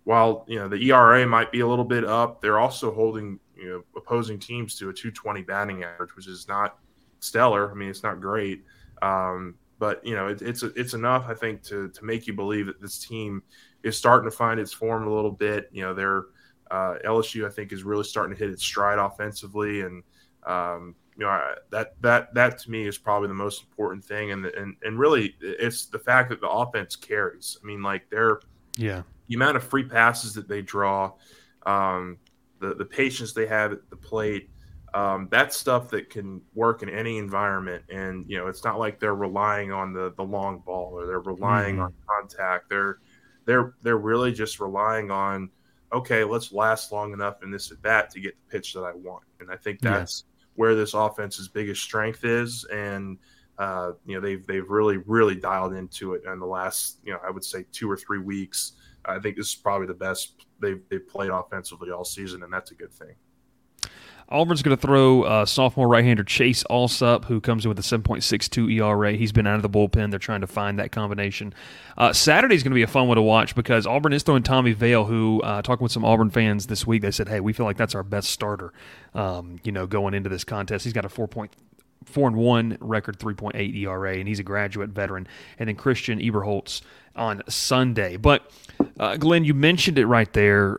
while 0.05 0.45
you 0.49 0.59
know 0.59 0.69
the 0.69 0.91
ERA 0.91 1.27
might 1.27 1.53
be 1.53 1.61
a 1.61 1.67
little 1.67 1.85
bit 1.85 2.05
up, 2.05 2.41
they're 2.41 2.59
also 2.59 2.93
holding 2.93 3.39
you 3.57 3.69
know 3.69 3.85
opposing 3.97 4.39
teams 4.39 4.77
to 4.79 4.89
a 4.89 4.93
220 4.93 5.43
batting 5.43 5.85
average, 5.85 6.15
which 6.17 6.27
is 6.27 6.49
not 6.49 6.79
stellar. 7.21 7.71
I 7.71 7.75
mean, 7.75 7.91
it's 7.91 8.03
not 8.03 8.21
great, 8.21 8.65
um, 9.03 9.55
but 9.79 10.05
you 10.05 10.15
know 10.15 10.29
it, 10.29 10.43
it's 10.43 10.63
it's 10.63 10.95
enough, 10.95 11.27
I 11.29 11.35
think, 11.35 11.63
to 11.65 11.89
to 11.89 12.05
make 12.05 12.27
you 12.27 12.33
believe 12.33 12.67
that 12.67 12.81
this 12.81 12.99
team 12.99 13.43
is 13.83 13.97
starting 13.97 14.29
to 14.29 14.37
find 14.37 14.59
its 14.59 14.73
form 14.73 15.07
a 15.07 15.15
little 15.15 15.31
bit. 15.31 15.69
You 15.73 15.83
know, 15.83 15.95
they're 15.95 16.25
uh, 16.71 16.97
LSU, 17.05 17.47
I 17.47 17.51
think, 17.51 17.73
is 17.73 17.83
really 17.83 18.05
starting 18.05 18.37
to 18.37 18.43
hit 18.43 18.51
its 18.51 18.63
stride 18.63 18.99
offensively, 18.99 19.83
and 19.83 20.03
um, 20.49 20.95
you 21.17 21.25
know 21.25 21.31
I, 21.31 21.55
that 21.71 22.01
that 22.01 22.33
that 22.35 22.59
to 22.61 22.71
me 22.71 22.87
is 22.87 22.97
probably 22.97 23.29
the 23.29 23.35
most 23.35 23.63
important 23.63 24.05
thing, 24.05 24.31
and 24.31 24.47
and 24.47 24.77
and 24.83 24.99
really 24.99 25.37
it's 25.41 25.87
the 25.87 25.99
fact 25.99 26.31
that 26.31 26.41
the 26.41 26.49
offense 26.49 26.97
carries. 26.97 27.59
I 27.63 27.67
mean, 27.67 27.83
like 27.83 28.09
they're 28.09 28.41
yeah 28.77 29.03
the 29.29 29.35
amount 29.35 29.57
of 29.57 29.65
free 29.65 29.85
passes 29.85 30.33
that 30.35 30.49
they 30.49 30.63
draw, 30.63 31.13
um, 31.67 32.19
the 32.61 32.75
the 32.75 32.85
patience 32.85 33.33
they 33.33 33.47
have 33.47 33.73
at 33.73 33.91
the 33.91 33.97
plate. 33.97 34.51
Um, 34.95 35.29
that's 35.31 35.55
stuff 35.55 35.91
that 35.91 36.09
can 36.09 36.41
work 36.55 36.83
in 36.83 36.89
any 36.89 37.19
environment, 37.19 37.85
and 37.91 38.25
you 38.29 38.39
know 38.39 38.47
it's 38.47 38.65
not 38.65 38.79
like 38.79 38.99
they're 38.99 39.15
relying 39.15 39.71
on 39.71 39.93
the 39.93 40.15
the 40.17 40.25
long 40.25 40.61
ball 40.65 40.93
or 40.93 41.07
they're 41.07 41.21
relying 41.21 41.77
mm. 41.77 41.85
on 41.85 41.95
contact. 42.09 42.71
They're 42.71 42.99
they're 43.45 43.75
they're 43.83 43.99
really 43.99 44.33
just 44.33 44.61
relying 44.61 45.11
on 45.11 45.51
okay, 45.93 46.23
let's 46.23 46.53
last 46.53 46.93
long 46.93 47.13
enough 47.13 47.43
in 47.43 47.51
this 47.51 47.71
at 47.71 47.81
bat 47.83 48.11
to 48.11 48.21
get 48.21 48.35
the 48.37 48.53
pitch 48.53 48.75
that 48.75 48.83
I 48.83 48.93
want, 48.95 49.25
and 49.41 49.51
I 49.51 49.57
think 49.57 49.81
that's. 49.81 50.25
Where 50.59 50.75
this 50.75 50.93
offense's 50.93 51.47
biggest 51.47 51.81
strength 51.81 52.25
is, 52.25 52.65
and 52.65 53.17
uh, 53.59 53.93
you 54.05 54.17
know 54.17 54.21
they've 54.21 54.45
they've 54.45 54.69
really 54.69 54.97
really 55.07 55.37
dialed 55.37 55.73
into 55.73 56.15
it 56.15 56.23
in 56.27 56.41
the 56.41 56.47
last 56.47 56.99
you 57.05 57.13
know 57.13 57.21
I 57.25 57.31
would 57.31 57.45
say 57.45 57.65
two 57.71 57.89
or 57.89 57.97
three 57.97 58.19
weeks. 58.19 58.73
I 59.05 59.21
think 59.21 59.37
this 59.37 59.51
is 59.51 59.55
probably 59.55 59.87
the 59.87 59.95
best 59.95 60.47
they've 60.61 60.83
they've 60.91 61.09
played 61.09 61.31
offensively 61.31 61.93
all 61.93 62.05
season, 62.05 62.43
and 62.43 62.53
that's 62.53 62.73
a 62.73 62.75
good 62.75 62.93
thing. 62.93 63.15
Auburn's 64.31 64.61
going 64.61 64.77
to 64.77 64.81
throw 64.81 65.23
uh, 65.23 65.47
sophomore 65.47 65.89
right-hander 65.89 66.23
Chase 66.23 66.63
Allsup, 66.71 67.25
who 67.25 67.41
comes 67.41 67.65
in 67.65 67.71
with 67.71 67.79
a 67.79 67.83
7.62 67.83 68.75
ERA. 68.75 69.13
He's 69.13 69.33
been 69.33 69.47
out 69.47 69.57
of 69.57 69.63
the 69.63 69.71
bullpen. 69.71 70.11
They're 70.11 70.19
trying 70.19 70.43
to 70.43 70.47
find 70.47 70.79
that 70.79 70.93
combination. 70.93 71.55
Uh, 71.97 72.13
Saturday's 72.13 72.63
going 72.63 72.73
to 72.73 72.75
be 72.75 72.83
a 72.83 72.87
fun 72.87 73.09
one 73.09 73.17
to 73.17 73.23
watch 73.23 73.55
because 73.55 73.87
Auburn 73.87 74.13
is 74.13 74.23
throwing 74.23 74.43
Tommy 74.43 74.73
Vail, 74.73 75.07
who 75.07 75.41
uh, 75.43 75.63
talking 75.63 75.83
with 75.83 75.93
some 75.93 76.05
Auburn 76.05 76.29
fans 76.29 76.67
this 76.67 76.87
week, 76.87 77.03
they 77.03 77.11
said, 77.11 77.29
"Hey, 77.29 77.41
we 77.41 77.53
feel 77.53 77.65
like 77.65 77.79
that's 77.79 77.95
our 77.95 78.03
best 78.03 78.31
starter." 78.31 78.73
Um, 79.15 79.61
you 79.65 79.73
know, 79.73 79.87
going 79.87 80.13
into 80.13 80.29
this 80.29 80.45
contest, 80.45 80.85
he's 80.85 80.93
got 80.93 81.07
a 81.07 81.09
4.3 81.09 81.49
four 82.09 82.29
and 82.29 82.37
one 82.37 82.77
record, 82.81 83.19
three 83.19 83.35
point 83.35 83.57
eight 83.57 83.75
ERA, 83.75 84.17
and 84.17 84.27
he's 84.27 84.41
a 84.41 84.45
graduate 84.45 84.91
veteran. 84.91 85.27
And 85.59 85.69
then 85.69 85.77
Christian 85.77 86.19
Herberholz 86.19 86.83
on 87.19 87.43
Sunday. 87.49 88.17
But 88.17 88.51
uh, 88.99 89.17
Glen, 89.17 89.45
you 89.45 89.55
mentioned 89.55 89.99
it 89.99 90.07
right 90.07 90.33
there. 90.33 90.79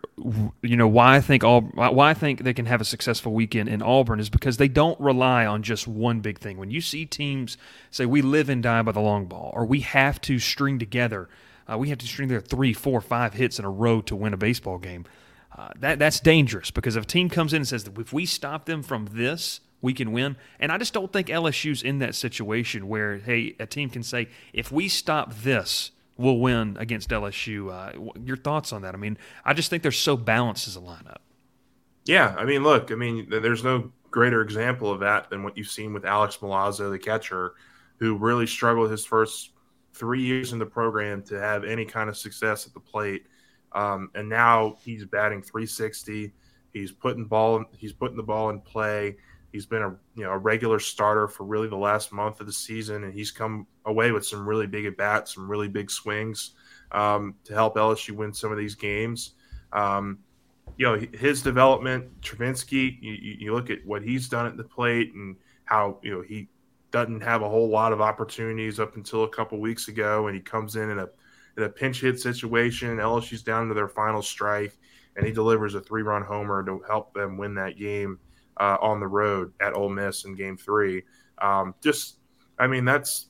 You 0.62 0.78
know 0.78 0.88
why 0.88 1.18
I 1.18 1.22
think 1.22 1.44
all 1.44 1.62
why 1.62 2.10
I 2.10 2.14
think 2.14 2.44
they 2.44 2.54
can 2.54 2.66
have 2.66 2.82
a 2.82 2.86
successful 2.86 3.34
weekend 3.34 3.70
in 3.70 3.82
Auburn 3.82 4.20
is 4.20 4.30
because 4.30 4.58
they 4.58 4.68
don't 4.68 5.00
rely 5.00 5.46
on 5.46 5.64
just 5.64 5.88
one 5.88 6.22
big 6.22 6.40
thing. 6.40 6.58
When 6.58 6.72
you 6.72 6.82
see 6.82 7.06
teams 7.06 7.58
say 7.92 8.06
we 8.06 8.22
live 8.22 8.50
and 8.50 8.64
die 8.64 8.82
by 8.82 8.94
the 8.94 9.02
long 9.02 9.26
ball, 9.26 9.52
or 9.54 9.66
we 9.66 9.82
have 9.82 10.20
to 10.22 10.40
string 10.40 10.80
together, 10.80 11.30
uh, 11.72 11.78
we 11.78 11.90
have 11.90 11.98
to 12.00 12.08
string 12.08 12.30
together 12.30 12.46
three, 12.46 12.74
four, 12.74 13.02
five 13.02 13.34
hits 13.34 13.60
in 13.60 13.66
a 13.66 13.70
row 13.70 14.02
to 14.02 14.16
win 14.16 14.34
a 14.34 14.38
baseball 14.38 14.78
game. 14.78 15.06
Uh, 15.58 15.70
that 15.78 16.00
that's 16.00 16.20
dangerous 16.20 16.72
because 16.72 16.96
if 16.96 17.04
a 17.04 17.08
team 17.08 17.30
comes 17.30 17.54
in 17.54 17.58
and 17.58 17.68
says 17.68 17.90
if 17.98 18.14
we 18.14 18.26
stop 18.26 18.66
them 18.66 18.82
from 18.82 19.10
this, 19.12 19.60
we 19.82 19.94
can 19.94 20.12
win. 20.12 20.36
And 20.60 20.72
I 20.72 20.78
just 20.78 20.94
don't 20.94 21.12
think 21.12 21.28
LSU's 21.28 21.82
in 21.84 22.00
that 22.00 22.16
situation 22.16 22.88
where, 22.88 23.18
hey, 23.18 23.56
a 23.60 23.66
team 23.66 23.90
can 23.90 24.04
say, 24.04 24.28
if 24.54 24.72
we 24.72 24.88
stop 24.88 25.34
this, 25.34 25.92
we'll 26.18 26.38
win 26.38 26.78
against 26.80 27.10
LSU. 27.10 27.72
Uh, 27.72 28.20
your 28.24 28.38
thoughts 28.38 28.74
on 28.74 28.82
that? 28.82 28.94
I 28.94 28.98
mean, 28.98 29.18
I 29.46 29.54
just 29.54 29.70
think 29.70 29.84
they're 29.84 29.92
so 29.92 30.18
balanced 30.18 30.68
as 30.68 30.76
a 30.76 30.82
lineup. 30.82 31.20
Yeah. 32.06 32.36
I 32.38 32.46
mean, 32.46 32.64
look, 32.64 32.92
I 32.92 32.96
mean, 32.96 33.28
there's 33.30 33.64
no 33.64 33.92
greater 34.12 34.42
example 34.42 34.92
of 34.92 35.00
that 35.00 35.30
than 35.30 35.44
what 35.44 35.58
you've 35.58 35.68
seen 35.68 35.94
with 35.94 36.06
Alex 36.06 36.38
Milazzo, 36.38 36.92
the 36.92 37.00
catcher, 37.00 37.54
who 37.98 38.18
really 38.18 38.48
struggled 38.48 38.92
his 38.92 39.06
first 39.06 39.52
three 39.94 40.22
years 40.22 40.54
in 40.54 40.60
the 40.60 40.66
program 40.66 41.22
to 41.24 41.40
have 41.40 41.64
any 41.64 41.86
kind 41.86 42.10
of 42.10 42.18
success 42.18 42.66
at 42.66 42.74
the 42.74 42.80
plate. 42.80 43.26
Um, 43.74 44.10
and 44.16 44.28
now 44.28 44.78
he's 44.84 45.06
batting 45.06 45.42
360. 45.42 46.34
He's 46.74 46.92
putting 46.92 47.26
ball. 47.26 47.66
He's 47.78 47.94
putting 47.94 48.18
the 48.18 48.24
ball 48.24 48.50
in 48.50 48.62
play. 48.62 49.18
He's 49.52 49.66
been 49.66 49.82
a 49.82 49.96
you 50.16 50.24
know 50.24 50.32
a 50.32 50.38
regular 50.38 50.80
starter 50.80 51.28
for 51.28 51.44
really 51.44 51.68
the 51.68 51.76
last 51.76 52.12
month 52.12 52.40
of 52.40 52.46
the 52.46 52.54
season, 52.54 53.04
and 53.04 53.14
he's 53.14 53.32
come 53.32 53.66
away 53.86 54.12
with 54.12 54.26
some 54.26 54.48
really 54.48 54.68
big 54.68 54.86
at 54.86 54.98
bats, 54.98 55.36
some 55.36 55.50
really 55.50 55.68
big 55.68 55.90
swings 55.90 56.52
um, 56.92 57.36
to 57.46 57.54
help 57.54 57.76
LSU 57.76 58.12
win 58.12 58.34
some 58.34 58.52
of 58.52 58.58
these 58.58 58.76
games. 58.76 59.32
Um, 59.74 60.20
you 60.78 60.86
know 60.86 61.00
his 61.14 61.42
development, 61.42 62.22
Travinsky. 62.22 62.98
You, 63.02 63.36
you, 63.40 63.54
look 63.54 63.70
at 63.70 63.86
what 63.86 64.04
he's 64.04 64.30
done 64.30 64.46
at 64.46 64.56
the 64.56 64.64
plate 64.64 65.14
and 65.14 65.36
how 65.66 66.00
you 66.04 66.12
know 66.12 66.22
he 66.22 66.48
doesn't 66.92 67.22
have 67.22 67.42
a 67.42 67.50
whole 67.50 67.70
lot 67.70 67.92
of 67.92 68.02
opportunities 68.02 68.80
up 68.80 68.96
until 68.96 69.24
a 69.24 69.30
couple 69.30 69.60
weeks 69.60 69.88
ago, 69.88 70.28
and 70.28 70.36
he 70.36 70.42
comes 70.42 70.76
in 70.76 70.92
in 70.92 71.00
a 71.00 71.10
in 71.58 71.64
a 71.64 71.70
pinch 71.70 72.02
hit 72.02 72.20
situation. 72.20 72.98
LSU's 72.98 73.42
down 73.42 73.68
to 73.68 73.74
their 73.74 73.88
final 73.88 74.22
strike, 74.22 74.78
and 75.16 75.26
he 75.26 75.32
delivers 75.32 75.74
a 75.74 75.82
three 75.82 76.04
run 76.04 76.24
homer 76.24 76.64
to 76.64 76.82
help 76.88 77.14
them 77.14 77.38
win 77.38 77.56
that 77.56 77.78
game 77.78 78.20
uh, 78.60 78.78
on 78.82 79.00
the 79.00 79.08
road 79.08 79.54
at 79.62 79.74
Ole 79.74 79.90
Miss 79.90 80.26
in 80.26 80.36
Game 80.36 80.58
Three. 80.58 81.04
Um, 81.40 81.74
just, 81.82 82.18
I 82.58 82.68
mean, 82.68 82.86
that's 82.86 83.28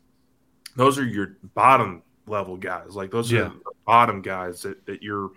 those 0.76 0.98
are 0.98 1.06
your 1.06 1.38
bottom 1.56 2.04
level 2.28 2.58
guys. 2.58 2.96
Like 2.96 3.12
those 3.12 3.32
yeah. 3.32 3.42
are 3.42 3.50
the 3.50 3.62
bottom 3.86 4.22
guys 4.22 4.62
that, 4.62 4.86
that 4.86 5.02
you're 5.02 5.32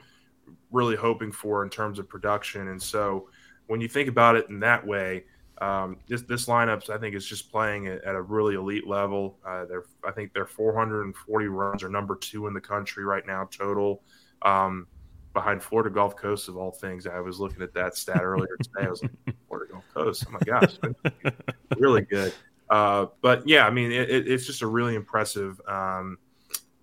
really 0.71 0.97
hoping 0.97 1.33
for 1.33 1.63
in 1.63 1.71
terms 1.71 1.99
of 1.99 2.09
production. 2.09 2.69
And 2.69 2.83
so 2.83 3.29
when 3.67 3.81
you 3.81 3.89
think 3.89 4.09
about 4.09 4.37
it 4.37 4.49
in 4.49 4.61
that 4.61 4.87
way, 4.87 5.25
um, 5.61 5.99
this 6.09 6.23
this 6.23 6.47
lineup 6.47 6.91
I 6.91 6.99
think 6.99 7.15
is 7.15 7.25
just 7.25 7.53
playing 7.53 7.87
at, 7.87 8.03
at 8.05 8.17
a 8.17 8.23
really 8.23 8.55
elite 8.55 8.87
level. 8.87 9.39
Uh, 9.47 9.65
they're 9.67 9.85
I 10.05 10.11
think 10.11 10.33
they're 10.33 10.47
440 10.47 11.47
runs 11.47 11.83
are 11.83 11.89
number 11.89 12.17
two 12.17 12.49
in 12.49 12.55
the 12.55 12.61
country 12.61 13.05
right 13.05 13.25
now 13.27 13.49
total. 13.51 14.03
Um, 14.43 14.89
behind 15.33 15.63
Florida 15.63 15.91
Gulf 15.91 16.17
Coast 16.17 16.49
of 16.49 16.57
all 16.57 16.71
things. 16.71 17.07
I 17.07 17.21
was 17.21 17.41
looking 17.41 17.63
at 17.63 17.75
that 17.75 17.97
stat 17.97 18.23
earlier 18.23 18.57
today. 18.63 18.87
I 18.87 18.91
was 18.91 19.03
like, 19.03 19.37
Florida 19.49 19.73
Gulf 19.73 19.85
Coast. 19.95 20.25
Oh 20.29 20.33
my 20.33 20.41
gosh, 20.41 20.77
really 21.79 22.03
good. 22.03 22.33
Uh, 22.71 23.07
but 23.21 23.47
yeah, 23.47 23.67
I 23.67 23.71
mean, 23.71 23.93
it, 23.93 24.09
it's 24.11 24.47
just 24.47 24.63
a 24.63 24.67
really 24.67 24.95
impressive 24.95 25.61
um, 25.69 26.19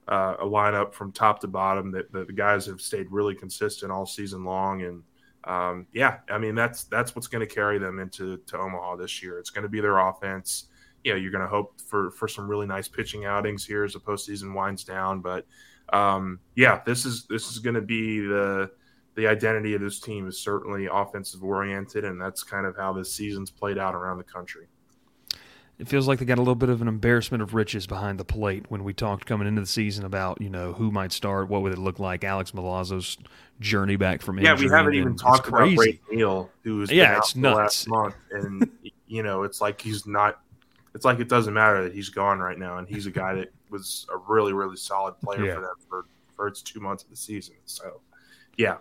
uh, 0.07 0.35
a 0.39 0.45
lineup 0.45 0.93
from 0.93 1.11
top 1.11 1.39
to 1.41 1.47
bottom. 1.47 1.91
That, 1.91 2.11
that, 2.11 2.27
the 2.27 2.33
guys 2.33 2.65
have 2.65 2.81
stayed 2.81 3.07
really 3.11 3.35
consistent 3.35 3.91
all 3.91 4.05
season 4.05 4.43
long, 4.43 4.81
and 4.83 5.03
um, 5.45 5.87
yeah, 5.93 6.17
I 6.29 6.37
mean 6.37 6.55
that's 6.55 6.83
that's 6.85 7.15
what's 7.15 7.27
going 7.27 7.47
to 7.47 7.53
carry 7.53 7.77
them 7.77 7.99
into 7.99 8.37
to 8.37 8.57
Omaha 8.57 8.97
this 8.97 9.23
year. 9.23 9.39
It's 9.39 9.49
going 9.49 9.63
to 9.63 9.69
be 9.69 9.81
their 9.81 9.97
offense. 9.97 10.65
You 11.03 11.13
know, 11.13 11.17
you're 11.17 11.31
going 11.31 11.43
to 11.43 11.47
hope 11.47 11.79
for 11.81 12.11
for 12.11 12.27
some 12.27 12.47
really 12.47 12.67
nice 12.67 12.87
pitching 12.87 13.25
outings 13.25 13.65
here 13.65 13.83
as 13.83 13.93
the 13.93 13.99
postseason 13.99 14.53
winds 14.53 14.83
down, 14.83 15.21
but 15.21 15.45
um, 15.93 16.39
yeah, 16.55 16.81
this 16.85 17.05
is 17.05 17.25
this 17.25 17.51
is 17.51 17.59
going 17.59 17.75
to 17.75 17.81
be 17.81 18.19
the 18.19 18.71
the 19.15 19.27
identity 19.27 19.73
of 19.73 19.81
this 19.81 19.99
team 19.99 20.27
is 20.27 20.39
certainly 20.39 20.87
offensive 20.91 21.43
oriented, 21.43 22.05
and 22.05 22.19
that's 22.21 22.43
kind 22.43 22.65
of 22.65 22.75
how 22.75 22.93
this 22.93 23.13
season's 23.13 23.51
played 23.51 23.77
out 23.77 23.95
around 23.95 24.17
the 24.17 24.23
country. 24.23 24.67
It 25.77 25.87
feels 25.87 26.09
like 26.09 26.19
they 26.19 26.25
got 26.25 26.37
a 26.37 26.41
little 26.41 26.55
bit 26.55 26.67
of 26.67 26.81
an 26.81 26.89
embarrassment 26.89 27.41
of 27.41 27.53
riches 27.53 27.87
behind 27.87 28.19
the 28.19 28.25
plate 28.25 28.65
when 28.67 28.83
we 28.83 28.93
talked 28.93 29.25
coming 29.25 29.47
into 29.47 29.61
the 29.61 29.67
season 29.67 30.03
about 30.03 30.41
you 30.41 30.49
know 30.49 30.73
who 30.73 30.91
might 30.91 31.13
start, 31.13 31.47
what 31.47 31.61
would 31.61 31.71
it 31.71 31.77
look 31.77 31.99
like, 31.99 32.23
Alex 32.23 32.51
Milazzo's 32.51 33.17
journey 33.61 33.95
back 33.95 34.21
from 34.21 34.39
injury. 34.39 34.55
Yeah, 34.55 34.61
we 34.61 34.69
haven't 34.69 34.93
even 34.95 35.15
talked 35.15 35.47
about 35.47 35.73
Brady 35.75 36.01
Neal, 36.11 36.49
who's 36.63 36.91
yeah, 36.91 37.17
it's 37.17 37.35
nuts. 37.35 37.57
last 37.57 37.87
month, 37.87 38.15
and 38.31 38.69
you 39.07 39.23
know 39.23 39.43
it's 39.43 39.61
like 39.61 39.81
he's 39.81 40.05
not. 40.05 40.41
It's 40.95 41.05
like 41.05 41.19
it 41.19 41.29
doesn't 41.29 41.53
matter 41.53 41.83
that 41.83 41.93
he's 41.93 42.09
gone 42.09 42.39
right 42.39 42.57
now, 42.57 42.77
and 42.77 42.87
he's 42.87 43.05
a 43.05 43.11
guy 43.11 43.33
that 43.35 43.51
was 43.69 44.07
a 44.13 44.17
really 44.17 44.53
really 44.53 44.77
solid 44.77 45.19
player 45.21 45.45
yeah. 45.45 45.55
for 45.55 45.61
them 45.61 45.75
for 45.87 46.05
for 46.39 46.47
its 46.47 46.61
two 46.61 46.79
months 46.79 47.03
of 47.03 47.09
the 47.09 47.17
season. 47.17 47.55
So, 47.65 47.99
yeah. 48.55 48.77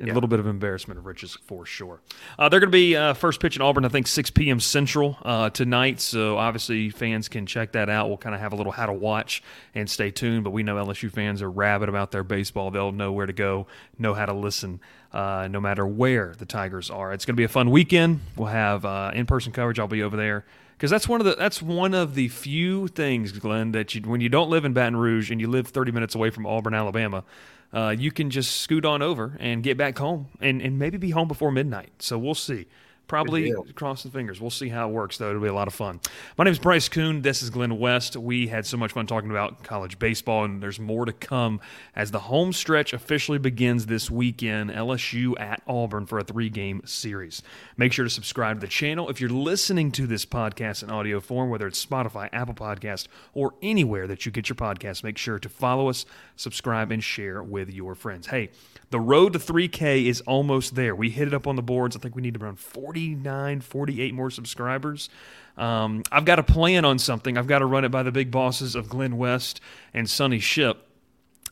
A 0.00 0.06
yeah. 0.06 0.14
little 0.14 0.28
bit 0.28 0.40
of 0.40 0.46
embarrassment 0.46 0.98
of 0.98 1.06
riches 1.06 1.38
for 1.46 1.64
sure. 1.64 2.00
Uh, 2.38 2.48
they're 2.48 2.60
going 2.60 2.70
to 2.70 2.76
be 2.76 2.96
uh, 2.96 3.14
first 3.14 3.40
pitch 3.40 3.56
in 3.56 3.62
Auburn, 3.62 3.84
I 3.84 3.88
think, 3.88 4.06
6 4.06 4.30
p.m. 4.30 4.60
Central 4.60 5.16
uh, 5.22 5.48
tonight. 5.50 6.00
So 6.00 6.36
obviously, 6.36 6.90
fans 6.90 7.28
can 7.28 7.46
check 7.46 7.72
that 7.72 7.88
out. 7.88 8.08
We'll 8.08 8.18
kind 8.18 8.34
of 8.34 8.40
have 8.40 8.52
a 8.52 8.56
little 8.56 8.72
how 8.72 8.86
to 8.86 8.92
watch 8.92 9.42
and 9.74 9.88
stay 9.88 10.10
tuned. 10.10 10.44
But 10.44 10.50
we 10.50 10.62
know 10.62 10.76
LSU 10.76 11.10
fans 11.10 11.40
are 11.40 11.50
rabid 11.50 11.88
about 11.88 12.10
their 12.10 12.24
baseball. 12.24 12.70
They'll 12.70 12.92
know 12.92 13.12
where 13.12 13.26
to 13.26 13.32
go, 13.32 13.66
know 13.98 14.12
how 14.12 14.26
to 14.26 14.34
listen, 14.34 14.80
uh, 15.12 15.48
no 15.50 15.60
matter 15.60 15.86
where 15.86 16.34
the 16.38 16.46
Tigers 16.46 16.90
are. 16.90 17.12
It's 17.12 17.24
going 17.24 17.34
to 17.34 17.40
be 17.40 17.44
a 17.44 17.48
fun 17.48 17.70
weekend. 17.70 18.20
We'll 18.36 18.48
have 18.48 18.84
uh, 18.84 19.12
in 19.14 19.26
person 19.26 19.52
coverage. 19.52 19.78
I'll 19.78 19.88
be 19.88 20.02
over 20.02 20.16
there 20.16 20.44
because 20.82 20.90
that's 20.90 21.08
one 21.08 21.20
of 21.20 21.24
the 21.24 21.36
that's 21.36 21.62
one 21.62 21.94
of 21.94 22.16
the 22.16 22.26
few 22.26 22.88
things, 22.88 23.30
Glen, 23.30 23.70
that 23.70 23.94
you 23.94 24.00
when 24.00 24.20
you 24.20 24.28
don't 24.28 24.50
live 24.50 24.64
in 24.64 24.72
Baton 24.72 24.96
Rouge 24.96 25.30
and 25.30 25.40
you 25.40 25.46
live 25.46 25.68
30 25.68 25.92
minutes 25.92 26.16
away 26.16 26.30
from 26.30 26.44
Auburn, 26.44 26.74
Alabama, 26.74 27.22
uh, 27.72 27.94
you 27.96 28.10
can 28.10 28.30
just 28.30 28.62
scoot 28.62 28.84
on 28.84 29.00
over 29.00 29.36
and 29.38 29.62
get 29.62 29.78
back 29.78 29.96
home 29.96 30.26
and, 30.40 30.60
and 30.60 30.80
maybe 30.80 30.98
be 30.98 31.10
home 31.10 31.28
before 31.28 31.52
midnight. 31.52 31.92
So 32.00 32.18
we'll 32.18 32.34
see. 32.34 32.66
Probably 33.06 33.52
cross 33.74 34.02
the 34.02 34.10
fingers. 34.10 34.40
We'll 34.40 34.50
see 34.50 34.68
how 34.68 34.88
it 34.88 34.92
works, 34.92 35.18
though. 35.18 35.30
It'll 35.30 35.42
be 35.42 35.48
a 35.48 35.54
lot 35.54 35.68
of 35.68 35.74
fun. 35.74 36.00
My 36.36 36.44
name 36.44 36.52
is 36.52 36.58
Bryce 36.58 36.88
Koon. 36.88 37.22
This 37.22 37.42
is 37.42 37.50
Glen 37.50 37.78
West. 37.78 38.16
We 38.16 38.46
had 38.48 38.66
so 38.66 38.76
much 38.76 38.92
fun 38.92 39.06
talking 39.06 39.30
about 39.30 39.62
college 39.62 39.98
baseball, 39.98 40.44
and 40.44 40.62
there's 40.62 40.80
more 40.80 41.04
to 41.04 41.12
come 41.12 41.60
as 41.94 42.10
the 42.10 42.20
home 42.20 42.52
stretch 42.52 42.92
officially 42.92 43.38
begins 43.38 43.86
this 43.86 44.10
weekend. 44.10 44.70
LSU 44.70 45.38
at 45.38 45.62
Auburn 45.66 46.06
for 46.06 46.18
a 46.18 46.24
three 46.24 46.48
game 46.48 46.82
series. 46.84 47.42
Make 47.76 47.92
sure 47.92 48.04
to 48.04 48.10
subscribe 48.10 48.58
to 48.58 48.60
the 48.60 48.70
channel. 48.70 49.08
If 49.08 49.20
you're 49.20 49.30
listening 49.30 49.92
to 49.92 50.06
this 50.06 50.26
podcast 50.26 50.82
in 50.82 50.90
audio 50.90 51.20
form, 51.20 51.48
whether 51.50 51.66
it's 51.66 51.84
Spotify, 51.84 52.28
Apple 52.32 52.54
Podcast, 52.54 53.08
or 53.34 53.54
anywhere 53.62 54.06
that 54.06 54.26
you 54.26 54.32
get 54.32 54.48
your 54.48 54.56
podcast, 54.56 55.02
make 55.02 55.18
sure 55.18 55.38
to 55.38 55.48
follow 55.48 55.88
us, 55.88 56.06
subscribe, 56.36 56.90
and 56.90 57.02
share 57.02 57.42
with 57.42 57.70
your 57.70 57.94
friends. 57.94 58.26
Hey, 58.26 58.50
the 58.90 59.00
road 59.00 59.32
to 59.32 59.38
3K 59.38 60.04
is 60.06 60.20
almost 60.22 60.74
there. 60.74 60.94
We 60.94 61.08
hit 61.08 61.28
it 61.28 61.32
up 61.32 61.46
on 61.46 61.56
the 61.56 61.62
boards. 61.62 61.96
I 61.96 61.98
think 61.98 62.14
we 62.14 62.20
need 62.20 62.34
to 62.34 62.42
around 62.42 62.58
49, 62.92 63.62
48 63.62 64.14
more 64.14 64.30
subscribers. 64.30 65.08
Um, 65.56 66.02
I've 66.12 66.26
got 66.26 66.38
a 66.38 66.42
plan 66.42 66.84
on 66.84 66.98
something. 66.98 67.38
I've 67.38 67.46
got 67.46 67.60
to 67.60 67.66
run 67.66 67.86
it 67.86 67.88
by 67.88 68.02
the 68.02 68.12
big 68.12 68.30
bosses 68.30 68.74
of 68.74 68.90
Glen 68.90 69.16
West 69.16 69.62
and 69.94 70.08
Sonny 70.08 70.38
Shipp. 70.38 70.88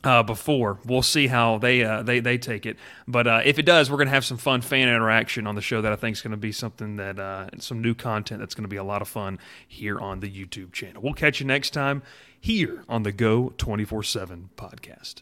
Uh, 0.03 0.23
before 0.23 0.79
we'll 0.83 1.03
see 1.03 1.27
how 1.27 1.59
they 1.59 1.83
uh, 1.83 2.01
they 2.01 2.19
they 2.19 2.35
take 2.35 2.65
it, 2.65 2.75
but 3.07 3.27
uh, 3.27 3.41
if 3.45 3.59
it 3.59 3.67
does, 3.67 3.91
we're 3.91 3.97
gonna 3.97 4.09
have 4.09 4.25
some 4.25 4.37
fun 4.37 4.59
fan 4.59 4.87
interaction 4.87 5.45
on 5.45 5.53
the 5.53 5.61
show 5.61 5.79
that 5.79 5.93
I 5.93 5.95
think 5.95 6.15
is 6.15 6.23
gonna 6.23 6.37
be 6.37 6.51
something 6.51 6.95
that 6.95 7.19
uh, 7.19 7.49
some 7.59 7.83
new 7.83 7.93
content 7.93 8.39
that's 8.39 8.55
gonna 8.55 8.67
be 8.67 8.77
a 8.77 8.83
lot 8.83 9.03
of 9.03 9.07
fun 9.07 9.37
here 9.67 9.99
on 9.99 10.19
the 10.19 10.27
YouTube 10.27 10.71
channel. 10.71 11.03
We'll 11.03 11.13
catch 11.13 11.39
you 11.39 11.45
next 11.45 11.69
time 11.69 12.01
here 12.39 12.83
on 12.89 13.03
the 13.03 13.11
Go 13.11 13.53
twenty 13.59 13.85
four 13.85 14.01
seven 14.01 14.49
podcast. 14.57 15.21